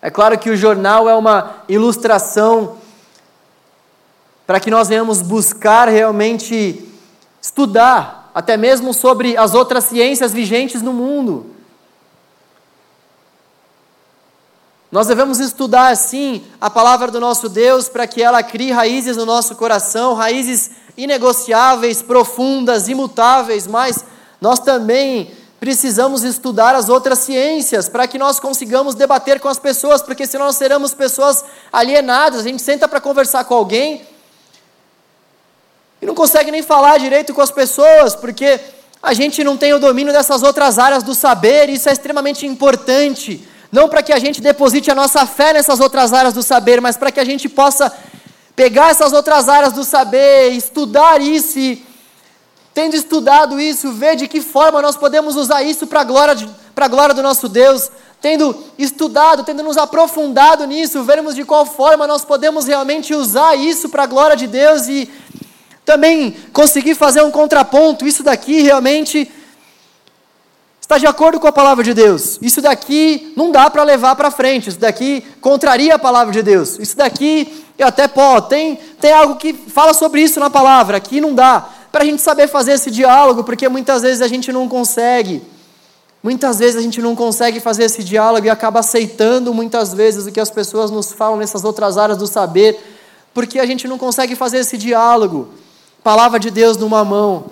[0.00, 2.76] É claro que o jornal é uma ilustração
[4.46, 6.88] para que nós venhamos buscar realmente
[7.40, 11.54] estudar, até mesmo sobre as outras ciências vigentes no mundo.
[14.90, 19.26] Nós devemos estudar, assim, a palavra do nosso Deus para que ela crie raízes no
[19.26, 24.04] nosso coração, raízes inegociáveis, profundas, imutáveis, mas
[24.40, 30.02] nós também precisamos estudar as outras ciências para que nós consigamos debater com as pessoas,
[30.02, 32.40] porque senão nós seremos pessoas alienadas.
[32.40, 34.13] A gente senta para conversar com alguém
[36.04, 38.60] e não consegue nem falar direito com as pessoas, porque
[39.02, 42.46] a gente não tem o domínio dessas outras áreas do saber, e isso é extremamente
[42.46, 43.42] importante.
[43.72, 46.98] Não para que a gente deposite a nossa fé nessas outras áreas do saber, mas
[46.98, 47.90] para que a gente possa
[48.54, 51.82] pegar essas outras áreas do saber, estudar isso e,
[52.74, 56.36] tendo estudado isso, ver de que forma nós podemos usar isso para a glória,
[56.90, 57.90] glória do nosso Deus,
[58.20, 63.88] tendo estudado, tendo nos aprofundado nisso, vermos de qual forma nós podemos realmente usar isso
[63.88, 65.10] para a glória de Deus e
[65.84, 69.30] também conseguir fazer um contraponto, isso daqui realmente
[70.84, 72.38] está de acordo com a palavra de Deus.
[72.42, 74.68] Isso daqui não dá para levar para frente.
[74.68, 76.78] Isso daqui contraria a palavra de Deus.
[76.78, 80.98] Isso daqui, eu até pô, tem, tem algo que fala sobre isso na palavra.
[80.98, 81.68] Aqui não dá.
[81.90, 85.42] Para a gente saber fazer esse diálogo, porque muitas vezes a gente não consegue.
[86.22, 90.32] Muitas vezes a gente não consegue fazer esse diálogo e acaba aceitando muitas vezes o
[90.32, 92.78] que as pessoas nos falam nessas outras áreas do saber,
[93.32, 95.48] porque a gente não consegue fazer esse diálogo.
[96.04, 97.46] Palavra de Deus numa mão,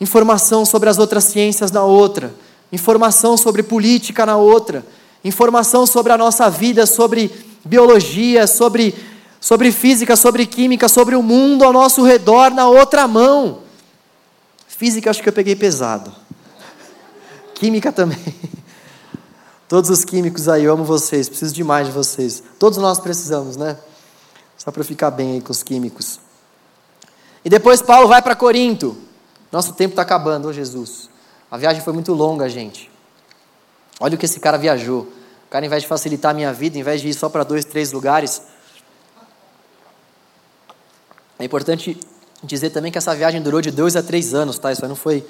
[0.00, 2.34] informação sobre as outras ciências na outra
[2.72, 4.84] informação sobre política na outra,
[5.24, 7.30] informação sobre a nossa vida, sobre
[7.64, 8.94] biologia, sobre,
[9.40, 13.60] sobre física, sobre química, sobre o mundo ao nosso redor na outra mão.
[14.68, 16.12] Física acho que eu peguei pesado.
[17.54, 18.18] Química também.
[19.68, 22.42] Todos os químicos aí, eu amo vocês, preciso demais de vocês.
[22.58, 23.76] Todos nós precisamos, né?
[24.56, 26.20] Só para ficar bem aí com os químicos.
[27.46, 28.96] E depois Paulo vai para Corinto.
[29.52, 31.08] Nosso tempo está acabando, ô Jesus.
[31.48, 32.90] A viagem foi muito longa, gente.
[34.00, 35.02] Olha o que esse cara viajou.
[35.02, 37.44] O cara, ao invés de facilitar a minha vida, ao invés de ir só para
[37.44, 38.42] dois, três lugares.
[41.38, 41.96] É importante
[42.42, 44.72] dizer também que essa viagem durou de dois a três anos, tá?
[44.72, 45.24] Isso aí não foi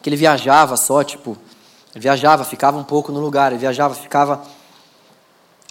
[0.00, 1.36] que ele viajava só, tipo,
[1.92, 4.44] ele viajava, ficava um pouco no lugar, ele viajava, ficava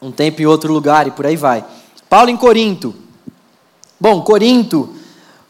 [0.01, 1.63] um tempo em outro lugar e por aí vai.
[2.09, 2.93] Paulo em Corinto.
[3.97, 4.99] Bom, Corinto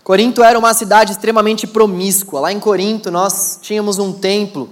[0.04, 2.42] Corinto era uma cidade extremamente promíscua.
[2.42, 4.70] Lá em Corinto nós tínhamos um templo,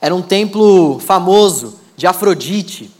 [0.00, 2.94] era um templo famoso de Afrodite.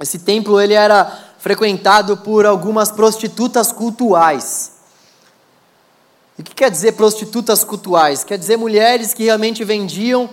[0.00, 4.72] Esse templo ele era frequentado por algumas prostitutas cultuais.
[6.36, 8.24] E o que quer dizer prostitutas cultuais?
[8.24, 10.28] Quer dizer mulheres que realmente vendiam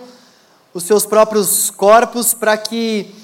[0.74, 3.14] os seus próprios corpos para que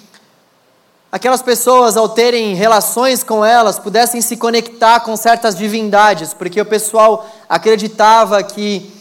[1.10, 6.66] aquelas pessoas, ao terem relações com elas, pudessem se conectar com certas divindades, porque o
[6.66, 8.92] pessoal acreditava que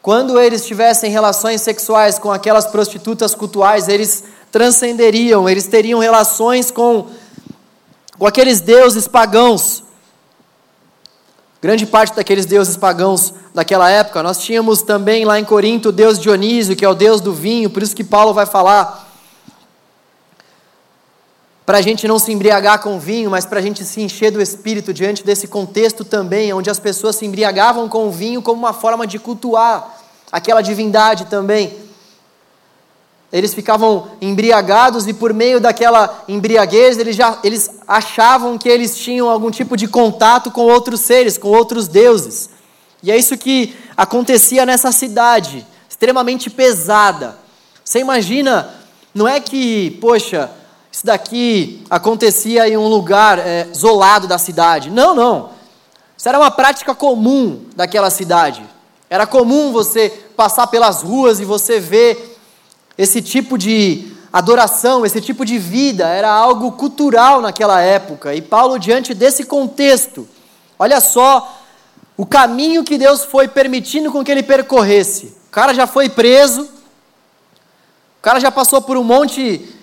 [0.00, 7.06] quando eles tivessem relações sexuais com aquelas prostitutas cultuais, eles transcenderiam, eles teriam relações com,
[8.18, 9.84] com aqueles deuses pagãos.
[11.62, 14.20] Grande parte daqueles deuses pagãos daquela época.
[14.20, 17.70] Nós tínhamos também lá em Corinto o deus Dionísio, que é o deus do vinho,
[17.70, 19.11] por isso que Paulo vai falar
[21.64, 24.42] para a gente não se embriagar com vinho, mas para a gente se encher do
[24.42, 28.72] espírito diante desse contexto também, onde as pessoas se embriagavam com o vinho como uma
[28.72, 29.96] forma de cultuar
[30.30, 31.76] aquela divindade também.
[33.32, 39.28] Eles ficavam embriagados e por meio daquela embriaguez eles, já, eles achavam que eles tinham
[39.28, 42.50] algum tipo de contato com outros seres, com outros deuses.
[43.02, 47.38] E é isso que acontecia nessa cidade, extremamente pesada.
[47.82, 48.74] Você imagina,
[49.14, 50.50] não é que, poxa,
[50.92, 54.90] isso daqui acontecia em um lugar é, isolado da cidade.
[54.90, 55.48] Não, não.
[56.16, 58.62] Isso era uma prática comum daquela cidade.
[59.08, 62.38] Era comum você passar pelas ruas e você ver
[62.98, 66.06] esse tipo de adoração, esse tipo de vida.
[66.06, 68.34] Era algo cultural naquela época.
[68.34, 70.28] E Paulo, diante desse contexto,
[70.78, 71.58] olha só
[72.18, 75.34] o caminho que Deus foi permitindo com que ele percorresse.
[75.48, 79.80] O cara já foi preso, o cara já passou por um monte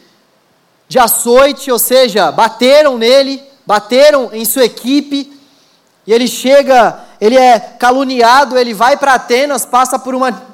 [0.90, 5.32] de açoite, ou seja, bateram nele, bateram em sua equipe,
[6.06, 10.50] e ele chega, ele é caluniado, ele vai para Atenas, passa por uma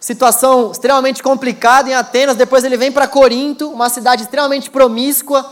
[0.00, 5.48] situação extremamente complicada em Atenas, depois ele vem para Corinto, uma cidade extremamente promíscua.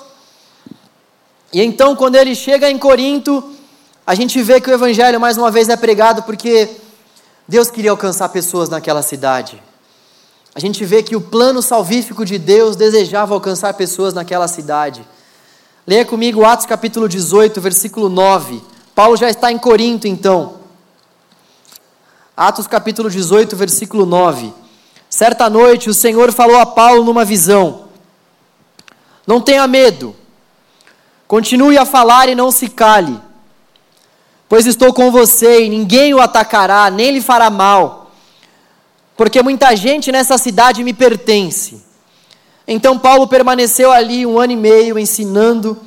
[1.53, 3.55] E então, quando ele chega em Corinto,
[4.05, 6.68] a gente vê que o evangelho mais uma vez é pregado porque
[7.47, 9.62] Deus queria alcançar pessoas naquela cidade
[10.57, 15.07] a gente vê que o plano salvífico de Deus desejava alcançar pessoas naquela cidade.
[15.87, 18.63] Leia comigo Atos capítulo 18, versículo 9.
[18.95, 20.55] Paulo já está em Corinto então.
[22.35, 24.51] Atos capítulo 18, versículo 9.
[25.11, 27.89] Certa noite o Senhor falou a Paulo numa visão:
[29.27, 30.17] Não tenha medo,
[31.29, 33.21] continue a falar e não se cale,
[34.49, 38.06] pois estou com você e ninguém o atacará, nem lhe fará mal
[39.17, 41.83] porque muita gente nessa cidade me pertence.
[42.69, 45.79] Então Paulo permaneceu ali um ano e meio ensinando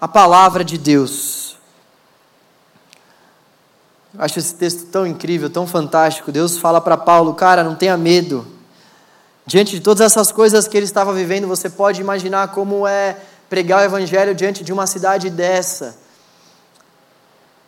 [0.00, 1.56] a palavra de Deus.
[4.12, 6.32] Eu acho esse texto tão incrível, tão fantástico.
[6.32, 8.46] Deus fala para Paulo, cara, não tenha medo.
[9.46, 13.16] Diante de todas essas coisas que ele estava vivendo, você pode imaginar como é
[13.48, 15.96] pregar o evangelho diante de uma cidade dessa.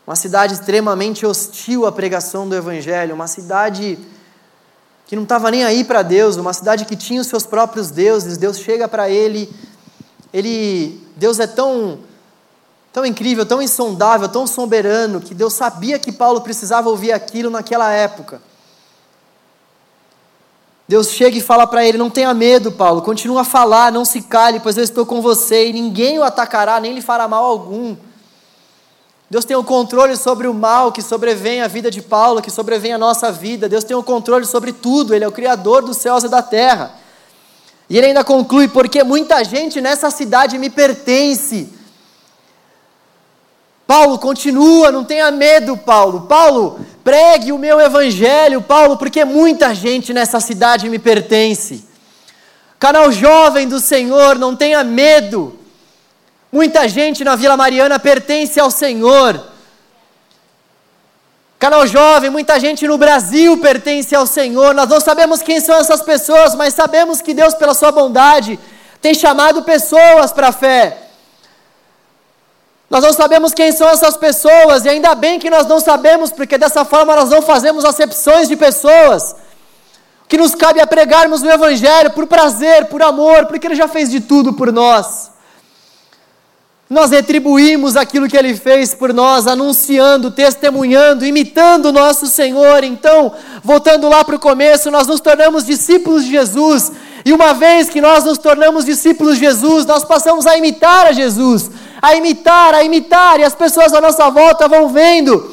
[0.07, 3.99] Uma cidade extremamente hostil à pregação do evangelho, uma cidade
[5.12, 8.38] que não estava nem aí para Deus, uma cidade que tinha os seus próprios deuses,
[8.38, 9.46] Deus chega para ele,
[10.32, 11.98] ele, Deus é tão,
[12.90, 17.92] tão incrível, tão insondável, tão soberano, que Deus sabia que Paulo precisava ouvir aquilo naquela
[17.92, 18.40] época.
[20.88, 24.22] Deus chega e fala para ele: Não tenha medo, Paulo, continua a falar, não se
[24.22, 27.94] cale, pois eu estou com você, e ninguém o atacará, nem lhe fará mal algum.
[29.33, 32.93] Deus tem o controle sobre o mal que sobrevém à vida de Paulo, que sobrevém
[32.93, 33.66] à nossa vida.
[33.66, 36.97] Deus tem o controle sobre tudo, Ele é o Criador dos céus e da terra.
[37.89, 41.70] E ele ainda conclui: porque muita gente nessa cidade me pertence.
[43.87, 46.26] Paulo, continua, não tenha medo, Paulo.
[46.28, 51.87] Paulo, pregue o meu evangelho, Paulo, porque muita gente nessa cidade me pertence.
[52.78, 55.59] Canal jovem do Senhor, não tenha medo.
[56.53, 59.42] Muita gente na Vila Mariana pertence ao Senhor.
[61.59, 64.74] Canal Jovem, muita gente no Brasil pertence ao Senhor.
[64.74, 68.61] Nós não sabemos quem são essas pessoas, mas sabemos que Deus, pela sua bondade,
[69.00, 70.98] tem chamado pessoas para a fé.
[72.90, 76.59] Nós não sabemos quem são essas pessoas, e ainda bem que nós não sabemos, porque
[76.59, 79.34] dessa forma nós não fazemos acepções de pessoas.
[80.28, 84.11] Que nos cabe é pregarmos o Evangelho por prazer, por amor, porque Ele já fez
[84.11, 85.32] de tudo por nós
[86.93, 92.84] nós retribuímos aquilo que ele fez por nós, anunciando, testemunhando, imitando o nosso Senhor.
[92.84, 93.32] Então,
[93.64, 96.93] voltando lá para o começo, nós nos tornamos discípulos de Jesus,
[97.24, 101.12] e uma vez que nós nos tornamos discípulos de Jesus, nós passamos a imitar a
[101.12, 101.70] Jesus,
[102.03, 105.51] a imitar, a imitar, e as pessoas à nossa volta vão vendo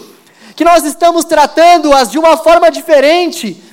[0.58, 3.64] que nós estamos tratando-as de uma forma diferente.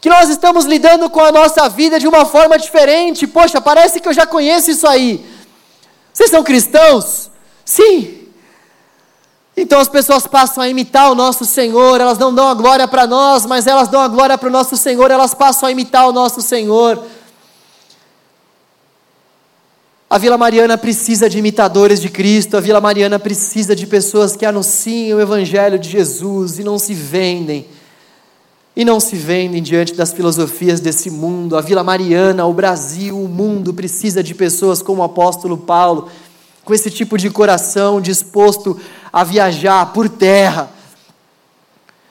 [0.00, 3.24] Que nós estamos lidando com a nossa vida de uma forma diferente.
[3.24, 5.37] Poxa, parece que eu já conheço isso aí.
[6.18, 7.30] Vocês são cristãos?
[7.64, 8.26] Sim.
[9.56, 13.06] Então as pessoas passam a imitar o nosso Senhor, elas não dão a glória para
[13.06, 16.12] nós, mas elas dão a glória para o nosso Senhor, elas passam a imitar o
[16.12, 17.04] nosso Senhor.
[20.10, 24.44] A Vila Mariana precisa de imitadores de Cristo, a Vila Mariana precisa de pessoas que
[24.44, 27.68] anunciam o Evangelho de Jesus e não se vendem.
[28.78, 31.56] E não se vendem diante das filosofias desse mundo.
[31.56, 36.08] A Vila Mariana, o Brasil, o mundo precisa de pessoas como o apóstolo Paulo,
[36.64, 38.78] com esse tipo de coração disposto
[39.12, 40.70] a viajar por terra,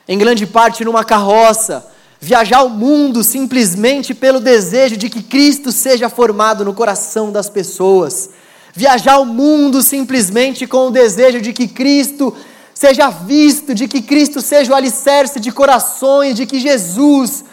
[0.06, 1.86] em grande parte numa carroça,
[2.20, 8.28] viajar o mundo simplesmente pelo desejo de que Cristo seja formado no coração das pessoas,
[8.74, 12.36] viajar o mundo simplesmente com o desejo de que Cristo
[12.78, 17.44] seja visto, de que Cristo seja o alicerce de corações, de que Jesus,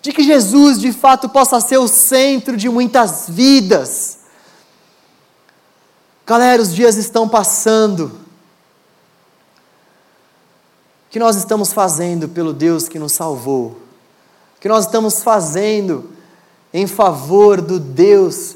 [0.00, 4.20] de que Jesus de fato possa ser o centro de muitas vidas.
[6.24, 8.12] Galera, os dias estão passando
[11.10, 13.76] que nós estamos fazendo pelo Deus que nos salvou?
[14.56, 16.12] O que nós estamos fazendo
[16.72, 18.54] em favor do Deus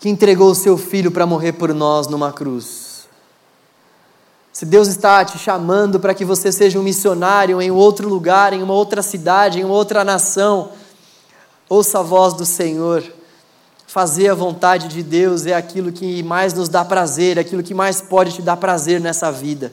[0.00, 2.81] que entregou o seu filho para morrer por nós numa cruz?
[4.52, 8.62] Se Deus está te chamando para que você seja um missionário em outro lugar, em
[8.62, 10.72] uma outra cidade, em uma outra nação,
[11.68, 13.02] ouça a voz do Senhor.
[13.86, 17.72] Fazer a vontade de Deus é aquilo que mais nos dá prazer, é aquilo que
[17.72, 19.72] mais pode te dar prazer nessa vida.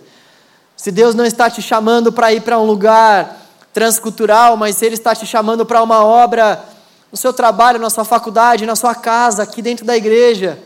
[0.77, 3.35] Se Deus não está te chamando para ir para um lugar
[3.73, 6.63] transcultural, mas se Ele está te chamando para uma obra
[7.11, 10.57] no seu trabalho, na sua faculdade, na sua casa, aqui dentro da igreja,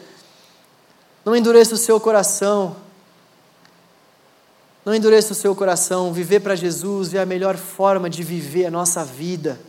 [1.26, 2.82] não endureça o seu coração.
[4.86, 6.11] Não endureça o seu coração.
[6.11, 9.59] Viver para Jesus é a melhor forma de viver a nossa vida.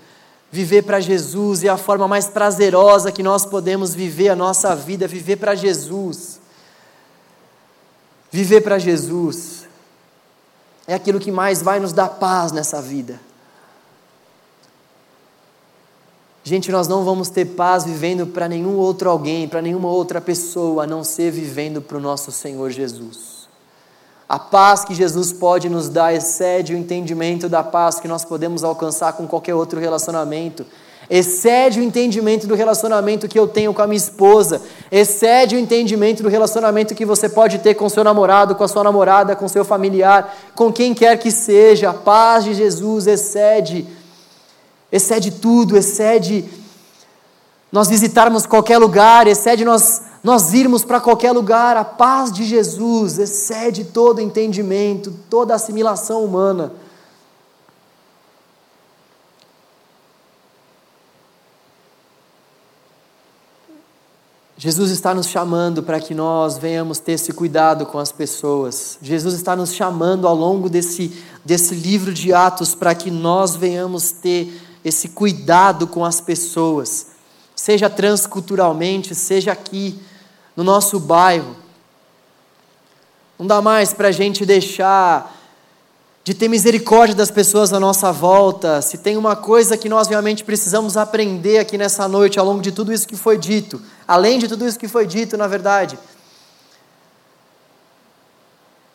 [0.50, 5.06] Viver para Jesus é a forma mais prazerosa que nós podemos viver a nossa vida.
[5.06, 6.40] Viver para Jesus.
[8.30, 9.64] Viver para Jesus
[10.86, 13.20] é aquilo que mais vai nos dar paz nessa vida.
[16.42, 20.84] Gente, nós não vamos ter paz vivendo para nenhum outro alguém, para nenhuma outra pessoa,
[20.84, 23.33] a não ser vivendo para o nosso Senhor Jesus.
[24.34, 28.64] A paz que Jesus pode nos dar excede o entendimento da paz que nós podemos
[28.64, 30.66] alcançar com qualquer outro relacionamento
[31.08, 34.60] excede o entendimento do relacionamento que eu tenho com a minha esposa,
[34.90, 38.82] excede o entendimento do relacionamento que você pode ter com seu namorado, com a sua
[38.82, 41.90] namorada, com seu familiar, com quem quer que seja.
[41.90, 43.86] A paz de Jesus excede,
[44.90, 46.44] excede tudo, excede
[47.70, 51.76] nós visitarmos qualquer lugar, excede nós, nós irmos para qualquer lugar.
[51.76, 56.72] A paz de Jesus excede todo entendimento, toda assimilação humana.
[64.56, 68.96] Jesus está nos chamando para que nós venhamos ter esse cuidado com as pessoas.
[69.02, 71.12] Jesus está nos chamando ao longo desse,
[71.44, 77.08] desse livro de Atos para que nós venhamos ter esse cuidado com as pessoas,
[77.54, 79.98] seja transculturalmente, seja aqui
[80.56, 81.56] no nosso bairro.
[83.38, 85.34] Não dá mais para a gente deixar
[86.24, 90.42] de ter misericórdia das pessoas à nossa volta, se tem uma coisa que nós realmente
[90.42, 94.48] precisamos aprender aqui nessa noite, ao longo de tudo isso que foi dito, além de
[94.48, 95.98] tudo isso que foi dito, na verdade,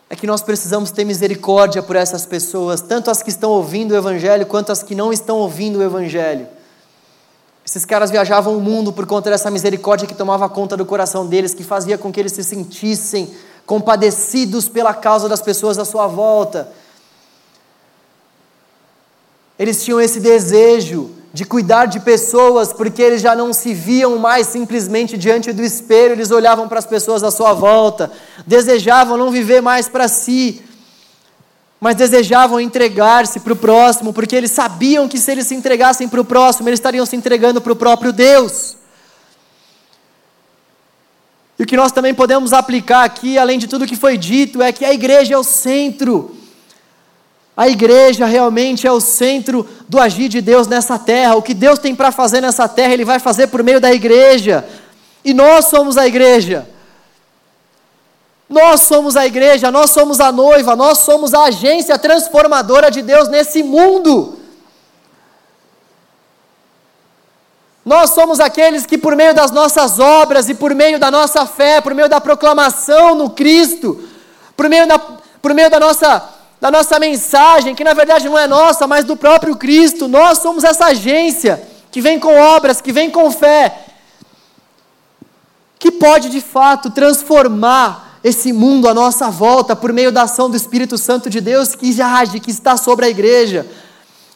[0.10, 3.95] é que nós precisamos ter misericórdia por essas pessoas, tanto as que estão ouvindo o
[3.95, 6.47] Evangelho, quanto as que não estão ouvindo o Evangelho.
[7.70, 11.53] Esses caras viajavam o mundo por conta dessa misericórdia que tomava conta do coração deles,
[11.53, 13.30] que fazia com que eles se sentissem
[13.63, 16.67] compadecidos pela causa das pessoas à sua volta.
[19.59, 24.47] Eles tinham esse desejo de cuidar de pessoas, porque eles já não se viam mais
[24.47, 28.11] simplesmente diante do espelho, eles olhavam para as pessoas à sua volta,
[28.47, 30.63] desejavam não viver mais para si,
[31.80, 36.22] mas desejavam entregar-se para o próximo, porque eles sabiam que se eles se entregassem para
[36.22, 38.76] o próximo, eles estariam se entregando para o próprio Deus.
[41.58, 44.72] E o que nós também podemos aplicar aqui, além de tudo que foi dito, é
[44.72, 46.36] que a igreja é o centro
[47.60, 51.36] a igreja realmente é o centro do agir de Deus nessa terra.
[51.36, 54.66] O que Deus tem para fazer nessa terra, Ele vai fazer por meio da igreja.
[55.26, 56.66] E nós somos a igreja.
[58.50, 63.30] Nós somos a igreja, nós somos a noiva, nós somos a agência transformadora de Deus
[63.30, 64.39] nesse mundo.
[67.86, 71.80] Nós somos aqueles que, por meio das nossas obras e por meio da nossa fé,
[71.80, 74.04] por meio da proclamação no Cristo,
[74.58, 78.45] por meio da, por meio da nossa da nossa mensagem, que na verdade não é
[78.45, 80.08] nossa, mas do próprio Cristo.
[80.10, 83.86] Nós somos essa agência que vem com obras, que vem com fé,
[85.78, 90.57] que pode de fato transformar esse mundo à nossa volta por meio da ação do
[90.57, 93.65] Espírito Santo de Deus que age, que está sobre a igreja.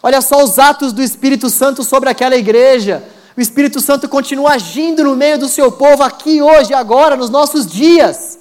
[0.02, 3.04] Olha só os atos do Espírito Santo sobre aquela igreja.
[3.36, 7.66] O Espírito Santo continua agindo no meio do seu povo aqui, hoje, agora, nos nossos
[7.66, 8.40] dias.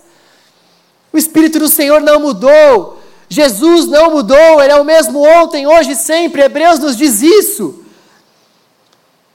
[1.12, 3.00] O Espírito do Senhor não mudou.
[3.28, 6.42] Jesus não mudou, Ele é o mesmo ontem, hoje e sempre.
[6.42, 7.82] Hebreus nos diz isso.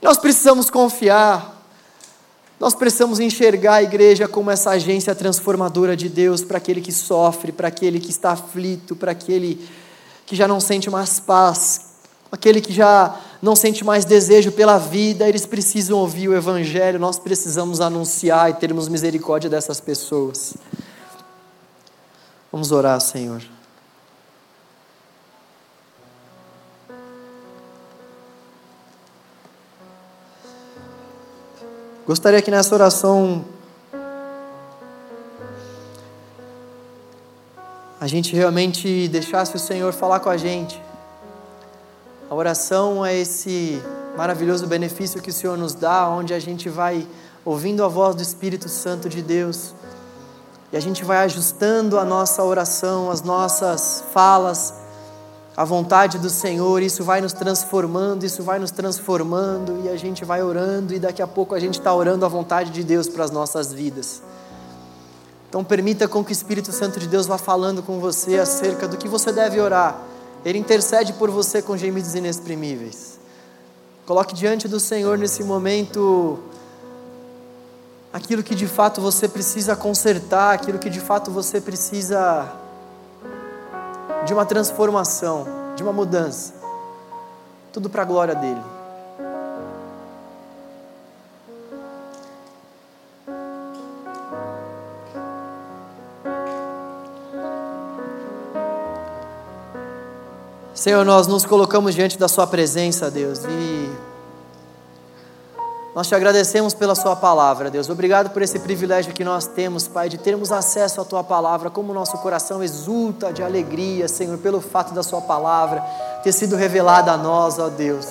[0.01, 1.56] Nós precisamos confiar.
[2.59, 7.51] Nós precisamos enxergar a igreja como essa agência transformadora de Deus para aquele que sofre,
[7.51, 9.63] para aquele que está aflito, para aquele
[10.25, 11.81] que já não sente mais paz,
[12.31, 17.19] aquele que já não sente mais desejo pela vida, eles precisam ouvir o Evangelho, nós
[17.19, 20.55] precisamos anunciar e termos misericórdia dessas pessoas.
[22.51, 23.56] Vamos orar, Senhor.
[32.07, 33.43] Gostaria que nessa oração
[37.99, 40.81] a gente realmente deixasse o Senhor falar com a gente.
[42.29, 43.83] A oração é esse
[44.15, 47.05] maravilhoso benefício que o Senhor nos dá, onde a gente vai
[47.43, 49.73] ouvindo a voz do Espírito Santo de Deus
[50.71, 54.73] e a gente vai ajustando a nossa oração, as nossas falas
[55.57, 60.23] a vontade do Senhor, isso vai nos transformando, isso vai nos transformando, e a gente
[60.23, 63.23] vai orando, e daqui a pouco a gente está orando a vontade de Deus para
[63.23, 64.21] as nossas vidas.
[65.49, 68.97] Então, permita com que o Espírito Santo de Deus vá falando com você acerca do
[68.97, 69.99] que você deve orar.
[70.45, 73.17] Ele intercede por você com gemidos inexprimíveis.
[74.05, 76.37] Coloque diante do Senhor nesse momento
[78.13, 82.47] aquilo que de fato você precisa consertar, aquilo que de fato você precisa
[84.27, 85.47] de uma transformação,
[85.77, 86.53] de uma mudança.
[87.71, 88.61] Tudo para a glória dele.
[100.75, 103.89] Senhor, nós nos colocamos diante da Sua presença, Deus, e
[105.97, 107.89] nós te agradecemos pela Sua palavra, Deus.
[107.89, 111.91] Obrigado por esse privilégio que nós temos, Pai, de termos acesso à Tua palavra, como
[111.91, 115.83] nosso coração exulta de alegria, Senhor, pelo fato da Sua palavra
[116.23, 118.05] ter sido revelada a nós, ó Deus.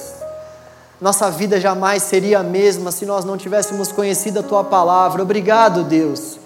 [1.00, 5.22] Nossa vida jamais seria a mesma se nós não tivéssemos conhecido a Tua palavra.
[5.22, 6.40] Obrigado, Deus.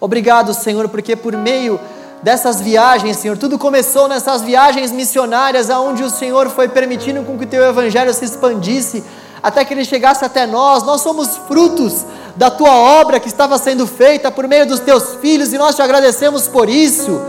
[0.00, 1.78] Obrigado, Senhor, porque por meio
[2.22, 7.44] dessas viagens, Senhor, tudo começou nessas viagens missionárias, aonde o Senhor foi permitindo com que
[7.44, 9.04] o Teu Evangelho se expandisse
[9.42, 10.82] até que ele chegasse até nós.
[10.82, 12.04] Nós somos frutos
[12.36, 15.82] da tua obra que estava sendo feita por meio dos teus filhos e nós te
[15.82, 17.20] agradecemos por isso.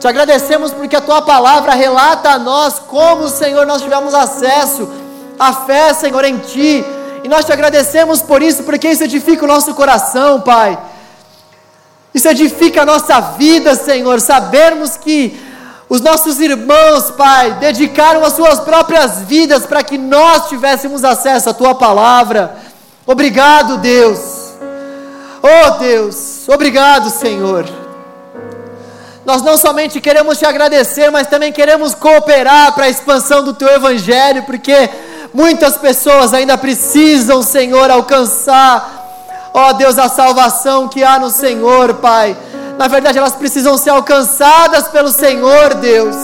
[0.00, 4.88] Te agradecemos porque a tua palavra relata a nós como, Senhor, nós tivemos acesso
[5.38, 6.84] à fé, Senhor, em ti.
[7.24, 10.78] E nós te agradecemos por isso, porque isso edifica o nosso coração, Pai.
[12.14, 14.20] Isso edifica a nossa vida, Senhor.
[14.20, 15.47] Sabermos que
[15.88, 21.54] os nossos irmãos, Pai, dedicaram as suas próprias vidas para que nós tivéssemos acesso à
[21.54, 22.56] tua palavra.
[23.06, 24.18] Obrigado, Deus.
[25.42, 27.64] Oh, Deus, obrigado, Senhor.
[29.24, 33.68] Nós não somente queremos te agradecer, mas também queremos cooperar para a expansão do teu
[33.68, 34.90] evangelho, porque
[35.32, 41.94] muitas pessoas ainda precisam, Senhor, alcançar, ó oh, Deus, a salvação que há no Senhor,
[41.94, 42.36] Pai
[42.78, 46.16] na verdade elas precisam ser alcançadas pelo Senhor, Deus.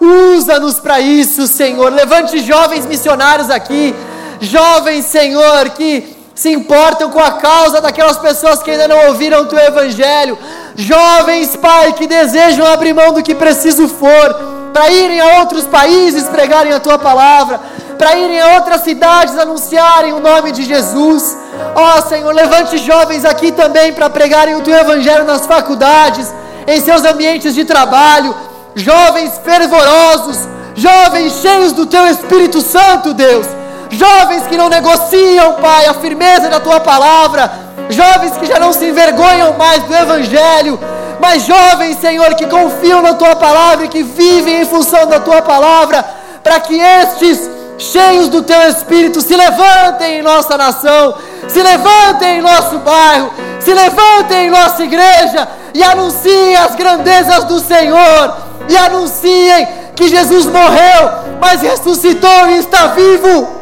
[0.00, 1.92] Usa-nos para isso, Senhor.
[1.92, 3.94] Levante jovens missionários aqui,
[4.40, 9.46] jovens, Senhor, que se importam com a causa daquelas pessoas que ainda não ouviram o
[9.46, 10.38] teu evangelho.
[10.74, 14.34] Jovens, Pai, que desejam abrir mão do que preciso for,
[14.72, 17.60] para irem a outros países pregarem a tua palavra,
[18.00, 21.36] para irem a outras cidades anunciarem o nome de Jesus.
[21.74, 26.32] Ó oh, Senhor, levante jovens aqui também para pregarem o teu evangelho nas faculdades,
[26.66, 28.34] em seus ambientes de trabalho,
[28.74, 33.46] jovens fervorosos, jovens cheios do teu Espírito Santo, Deus.
[33.90, 37.52] Jovens que não negociam, Pai, a firmeza da tua palavra,
[37.90, 40.80] jovens que já não se envergonham mais do evangelho,
[41.20, 45.42] mas jovens, Senhor, que confiam na tua palavra e que vivem em função da tua
[45.42, 46.02] palavra,
[46.42, 51.14] para que estes cheios do teu espírito, se levantem em nossa nação,
[51.48, 57.58] se levantem em nosso bairro, se levantem em nossa igreja e anunciem as grandezas do
[57.58, 58.36] Senhor
[58.68, 63.60] e anunciem que Jesus morreu, mas ressuscitou e está vivo.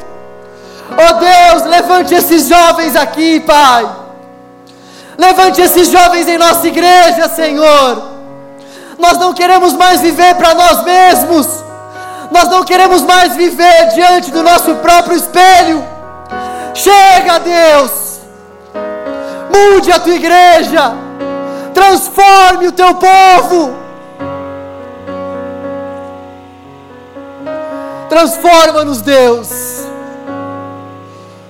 [0.90, 3.88] Oh Deus, levante esses jovens aqui, Pai.
[5.16, 8.02] Levante esses jovens em nossa igreja, Senhor.
[8.98, 11.67] Nós não queremos mais viver para nós mesmos.
[12.30, 15.84] Nós não queremos mais viver diante do nosso próprio espelho.
[16.74, 18.20] Chega, Deus.
[19.52, 20.92] Mude a tua igreja.
[21.72, 23.74] Transforme o teu povo.
[28.09, 29.48] Transforma-nos, Deus.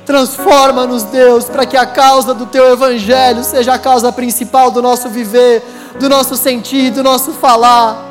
[0.04, 5.08] Transforma-nos, Deus, para que a causa do teu evangelho seja a causa principal do nosso
[5.08, 5.62] viver,
[6.00, 8.07] do nosso sentir, do nosso falar.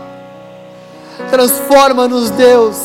[1.30, 2.78] Transforma-nos, Deus.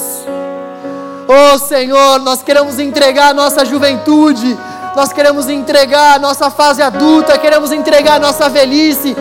[1.29, 4.59] Oh Senhor, nós queremos entregar a nossa juventude,
[4.95, 9.17] nós queremos entregar a nossa fase adulta, queremos entregar a nossa velhice,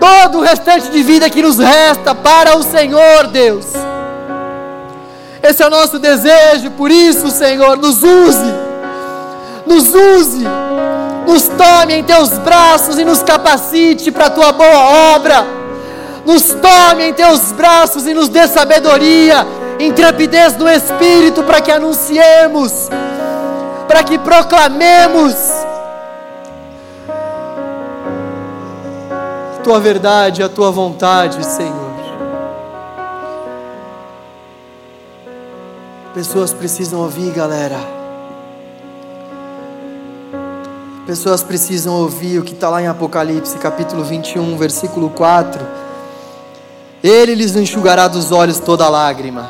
[0.00, 3.66] todo o restante de vida que nos resta para o Senhor, Deus.
[5.42, 8.66] Esse é o nosso desejo, por isso, Senhor, nos use
[9.66, 10.44] nos use,
[11.26, 15.44] nos tome em teus braços e nos capacite para a tua boa obra.
[16.26, 19.46] Nos tome em teus braços e nos dê sabedoria,
[19.78, 22.88] intrepidez no espírito para que anunciemos,
[23.86, 25.36] para que proclamemos
[29.56, 31.86] a tua verdade, a tua vontade, Senhor.
[36.12, 37.78] Pessoas precisam ouvir, galera.
[41.06, 45.85] Pessoas precisam ouvir o que está lá em Apocalipse, capítulo 21, versículo 4.
[47.06, 49.48] Ele lhes enxugará dos olhos toda lágrima.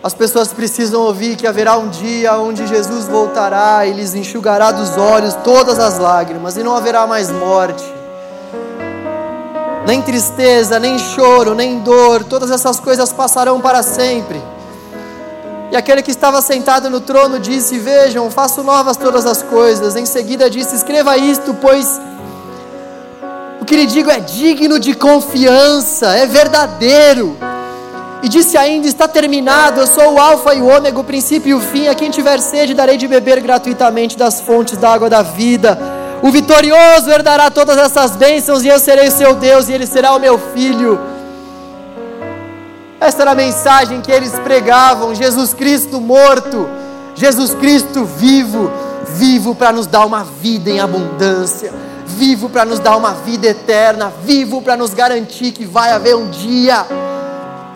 [0.00, 4.96] As pessoas precisam ouvir que haverá um dia onde Jesus voltará e lhes enxugará dos
[4.96, 7.82] olhos todas as lágrimas, e não haverá mais morte,
[9.84, 14.40] nem tristeza, nem choro, nem dor, todas essas coisas passarão para sempre.
[15.72, 19.96] E aquele que estava sentado no trono disse: Vejam, faço novas todas as coisas.
[19.96, 22.00] Em seguida disse: Escreva isto, pois
[23.60, 27.36] o que lhe digo é digno de confiança, é verdadeiro.
[28.22, 31.54] E disse ainda: Está terminado, eu sou o Alfa e o Ômega, o princípio e
[31.54, 31.88] o fim.
[31.88, 35.78] A quem tiver sede, darei de beber gratuitamente das fontes da água da vida.
[36.22, 40.20] O vitorioso herdará todas essas bênçãos, e eu serei seu Deus, e ele será o
[40.20, 41.00] meu filho.
[43.00, 46.68] Essa era a mensagem que eles pregavam: Jesus Cristo morto,
[47.14, 48.70] Jesus Cristo vivo,
[49.16, 51.72] vivo para nos dar uma vida em abundância,
[52.16, 56.28] vivo para nos dar uma vida eterna, vivo para nos garantir que vai haver um
[56.28, 56.86] dia.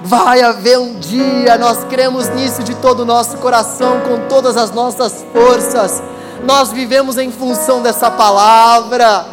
[0.02, 4.70] Vai haver um dia, nós cremos nisso de todo o nosso coração, com todas as
[4.70, 6.02] nossas forças.
[6.44, 9.24] Nós vivemos em função dessa palavra.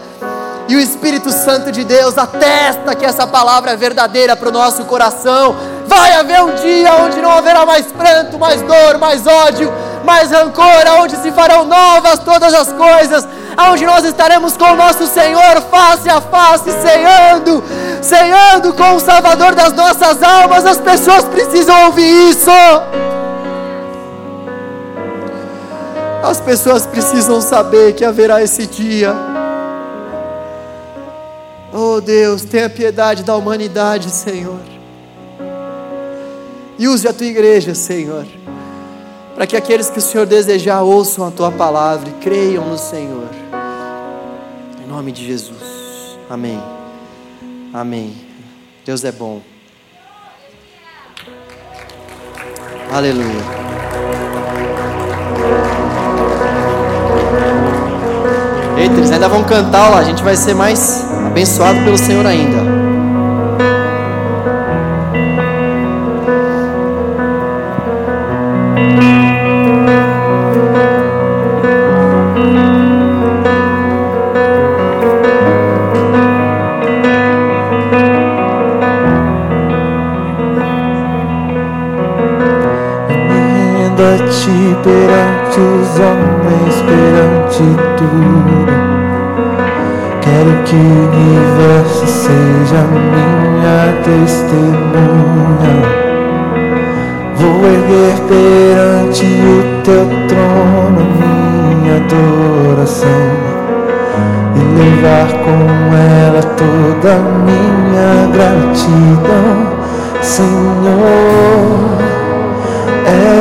[0.70, 4.86] E o Espírito Santo de Deus atesta que essa palavra é verdadeira para o nosso
[4.86, 5.54] coração.
[5.86, 9.70] Vai haver um dia onde não haverá mais pranto, mais dor, mais ódio,
[10.06, 15.08] mais rancor, onde se farão novas todas as coisas, onde nós estaremos com o nosso
[15.08, 17.64] Senhor face a face, ceando,
[18.02, 20.66] ceando com o Salvador das nossas almas.
[20.66, 22.52] As pessoas precisam ouvir isso.
[26.24, 29.14] As pessoas precisam saber que haverá esse dia.
[31.74, 34.60] Oh Deus, tenha piedade da humanidade, Senhor.
[36.78, 38.26] E use a tua igreja, Senhor,
[39.36, 43.41] para que aqueles que o Senhor desejar ouçam a tua palavra e creiam no Senhor.
[44.92, 46.20] Nome de Jesus.
[46.30, 46.62] Amém.
[47.74, 48.14] Amém.
[48.86, 49.42] Deus é bom.
[52.92, 53.42] Aleluia.
[58.78, 60.00] Eita, eles ainda vão cantar lá.
[60.00, 62.81] A gente vai ser mais abençoado pelo Senhor ainda.
[84.32, 87.64] Perante os homens, perante
[87.98, 88.66] tudo.
[90.22, 95.78] Quero que o universo seja minha testemunha.
[97.36, 103.32] Vou erguer perante o teu trono minha adoração
[104.56, 105.60] e levar com
[105.94, 109.58] ela toda a minha gratidão,
[110.22, 112.01] Senhor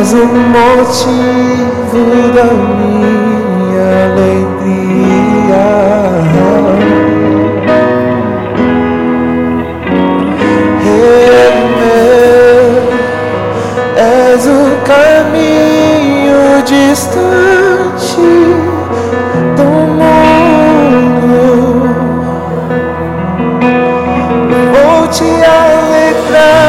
[0.01, 2.03] és o motivo
[2.35, 2.45] da
[2.79, 5.67] minha alegria.
[11.53, 11.99] Remer,
[13.97, 18.31] és o caminho distante
[19.57, 21.43] do mundo.
[24.73, 26.60] Vou te alegrar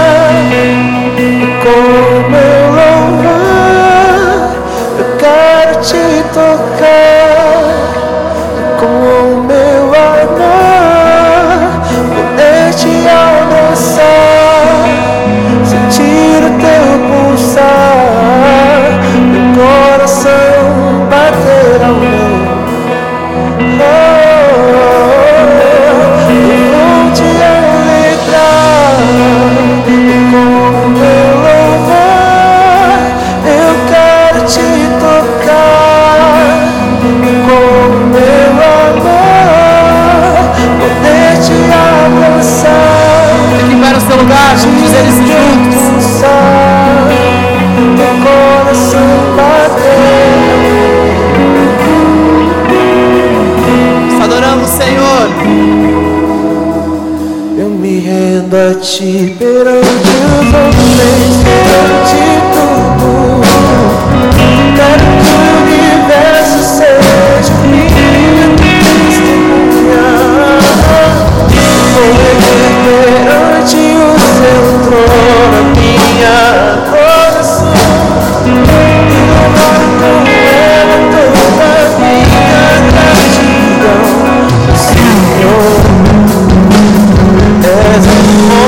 [58.80, 59.64] 집에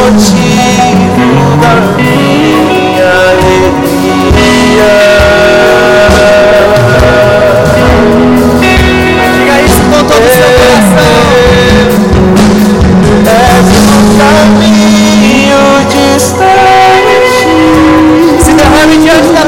[0.04, 4.94] motivo da minha alegria.
[8.60, 11.16] Diga isso com todo o seu coração.
[13.26, 17.40] És um caminho distante.
[18.44, 19.44] Se derrame diante da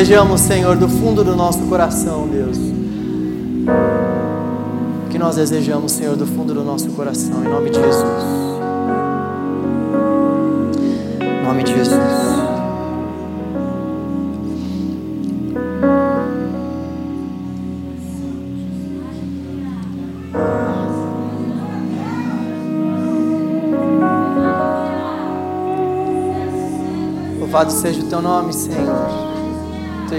[0.00, 2.56] desejamos, Senhor, do fundo do nosso coração, Deus.
[5.04, 6.26] O que nós desejamos, Senhor, do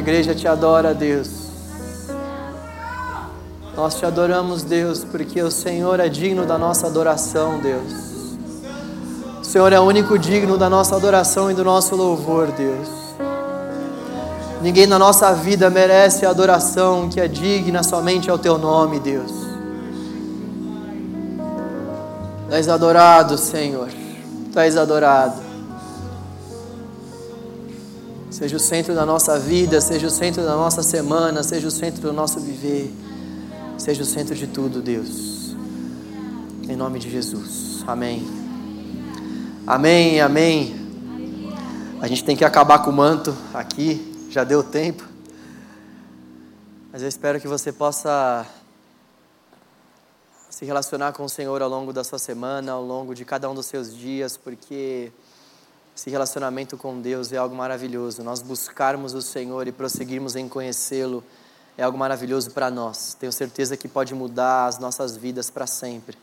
[0.02, 1.30] igreja te adora, Deus.
[3.76, 8.36] Nós te adoramos, Deus, porque o Senhor é digno da nossa adoração, Deus.
[9.41, 12.88] O Senhor é o único digno da nossa adoração e do nosso louvor, Deus.
[14.61, 19.32] Ninguém na nossa vida merece a adoração que é digna somente ao teu nome, Deus.
[22.49, 23.90] Tu és adorado, Senhor.
[24.52, 25.40] Tu és adorado.
[28.41, 32.01] Seja o centro da nossa vida, seja o centro da nossa semana, seja o centro
[32.01, 32.91] do nosso viver,
[33.77, 35.55] seja o centro de tudo, Deus.
[36.68, 37.84] Em nome de Jesus.
[37.85, 38.26] Amém.
[39.68, 40.73] Amém, amém.
[42.01, 45.07] A gente tem que acabar com o manto aqui, já deu tempo.
[46.91, 48.43] Mas eu espero que você possa
[50.49, 53.53] se relacionar com o Senhor ao longo da sua semana, ao longo de cada um
[53.53, 55.11] dos seus dias, porque
[55.95, 58.23] esse relacionamento com Deus é algo maravilhoso.
[58.23, 61.23] Nós buscarmos o Senhor e prosseguirmos em conhecê-lo
[61.77, 63.15] é algo maravilhoso para nós.
[63.19, 66.18] Tenho certeza que pode mudar as nossas vidas para sempre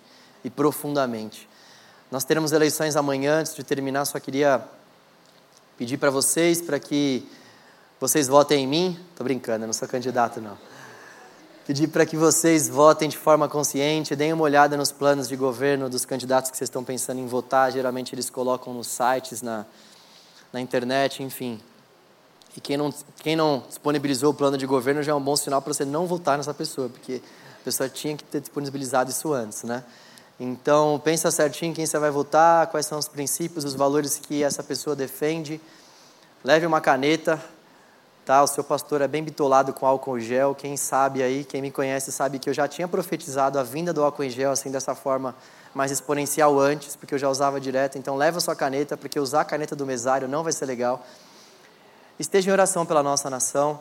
[0.45, 1.49] e profundamente.
[2.11, 4.65] Nós teremos eleições amanhã, antes de terminar, só queria
[5.77, 7.27] pedir para vocês para que
[8.01, 9.01] vocês votem em mim.
[9.15, 10.57] Tô brincando, eu não sou candidato não.
[11.69, 15.90] Pedir para que vocês votem de forma consciente, deem uma olhada nos planos de governo
[15.90, 17.70] dos candidatos que vocês estão pensando em votar.
[17.70, 19.66] Geralmente eles colocam nos sites, na,
[20.51, 21.61] na internet, enfim.
[22.57, 25.61] E quem não, quem não disponibilizou o plano de governo já é um bom sinal
[25.61, 27.20] para você não votar nessa pessoa, porque
[27.61, 29.85] a pessoa tinha que ter disponibilizado isso antes, né?
[30.40, 34.62] Então, pensa certinho quem você vai votar, quais são os princípios, os valores que essa
[34.62, 35.61] pessoa defende.
[36.43, 37.39] Leve uma caneta,
[38.29, 38.43] tá?
[38.43, 40.55] O seu pastor é bem bitolado com álcool gel.
[40.55, 44.05] Quem sabe aí, quem me conhece sabe que eu já tinha profetizado a vinda do
[44.05, 45.35] álcool em gel assim dessa forma
[45.73, 47.97] mais exponencial antes, porque eu já usava direto.
[47.97, 51.03] Então, leve a sua caneta, porque usar a caneta do mesário não vai ser legal.
[52.19, 53.81] Esteja em oração pela nossa nação.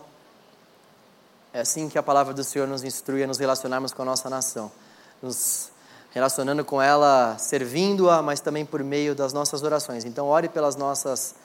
[1.52, 4.30] É assim que a palavra do Senhor nos instrui a nos relacionarmos com a nossa
[4.30, 4.72] nação.
[5.22, 5.72] Nos
[6.12, 10.06] relacionando com ela, servindo-a, mas também por meio das nossas orações.
[10.06, 11.36] Então, ore pelas nossas,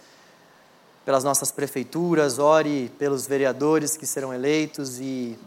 [1.05, 5.39] pelas nossas prefeituras, ore pelos vereadores que serão eleitos e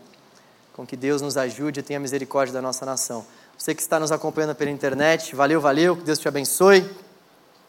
[0.73, 3.25] com que Deus nos ajude e tenha misericórdia da nossa nação.
[3.57, 6.85] Você que está nos acompanhando pela internet, valeu, valeu, que Deus te abençoe.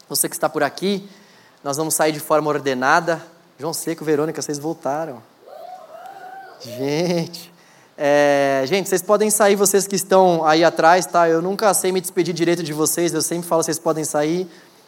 [0.09, 1.09] Você que está por aqui,
[1.63, 3.21] nós vamos sair de forma ordenada.
[3.57, 5.23] João Seco, Verônica, vocês voltaram.
[6.59, 7.51] Gente,
[7.97, 11.29] é, gente, vocês podem sair, vocês que estão aí atrás, tá?
[11.29, 14.47] Eu nunca sei me despedir direito de vocês, eu sempre falo vocês podem sair,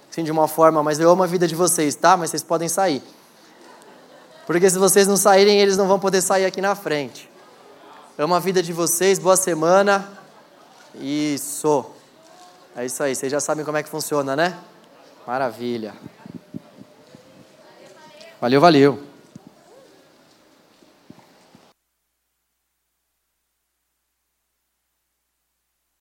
[0.09, 2.17] assim, de uma forma, mas eu amo a vida de vocês, tá?
[2.17, 3.01] Mas vocês podem sair.
[4.45, 7.29] Porque se vocês não saírem, eles não vão poder sair aqui na frente.
[8.17, 10.09] Amo a vida de vocês, boa semana.
[10.95, 11.85] Isso.
[12.75, 14.57] É isso aí, vocês já sabem como é que funciona, né?
[15.27, 15.93] Maravilha.
[18.41, 19.08] Valeu, valeu.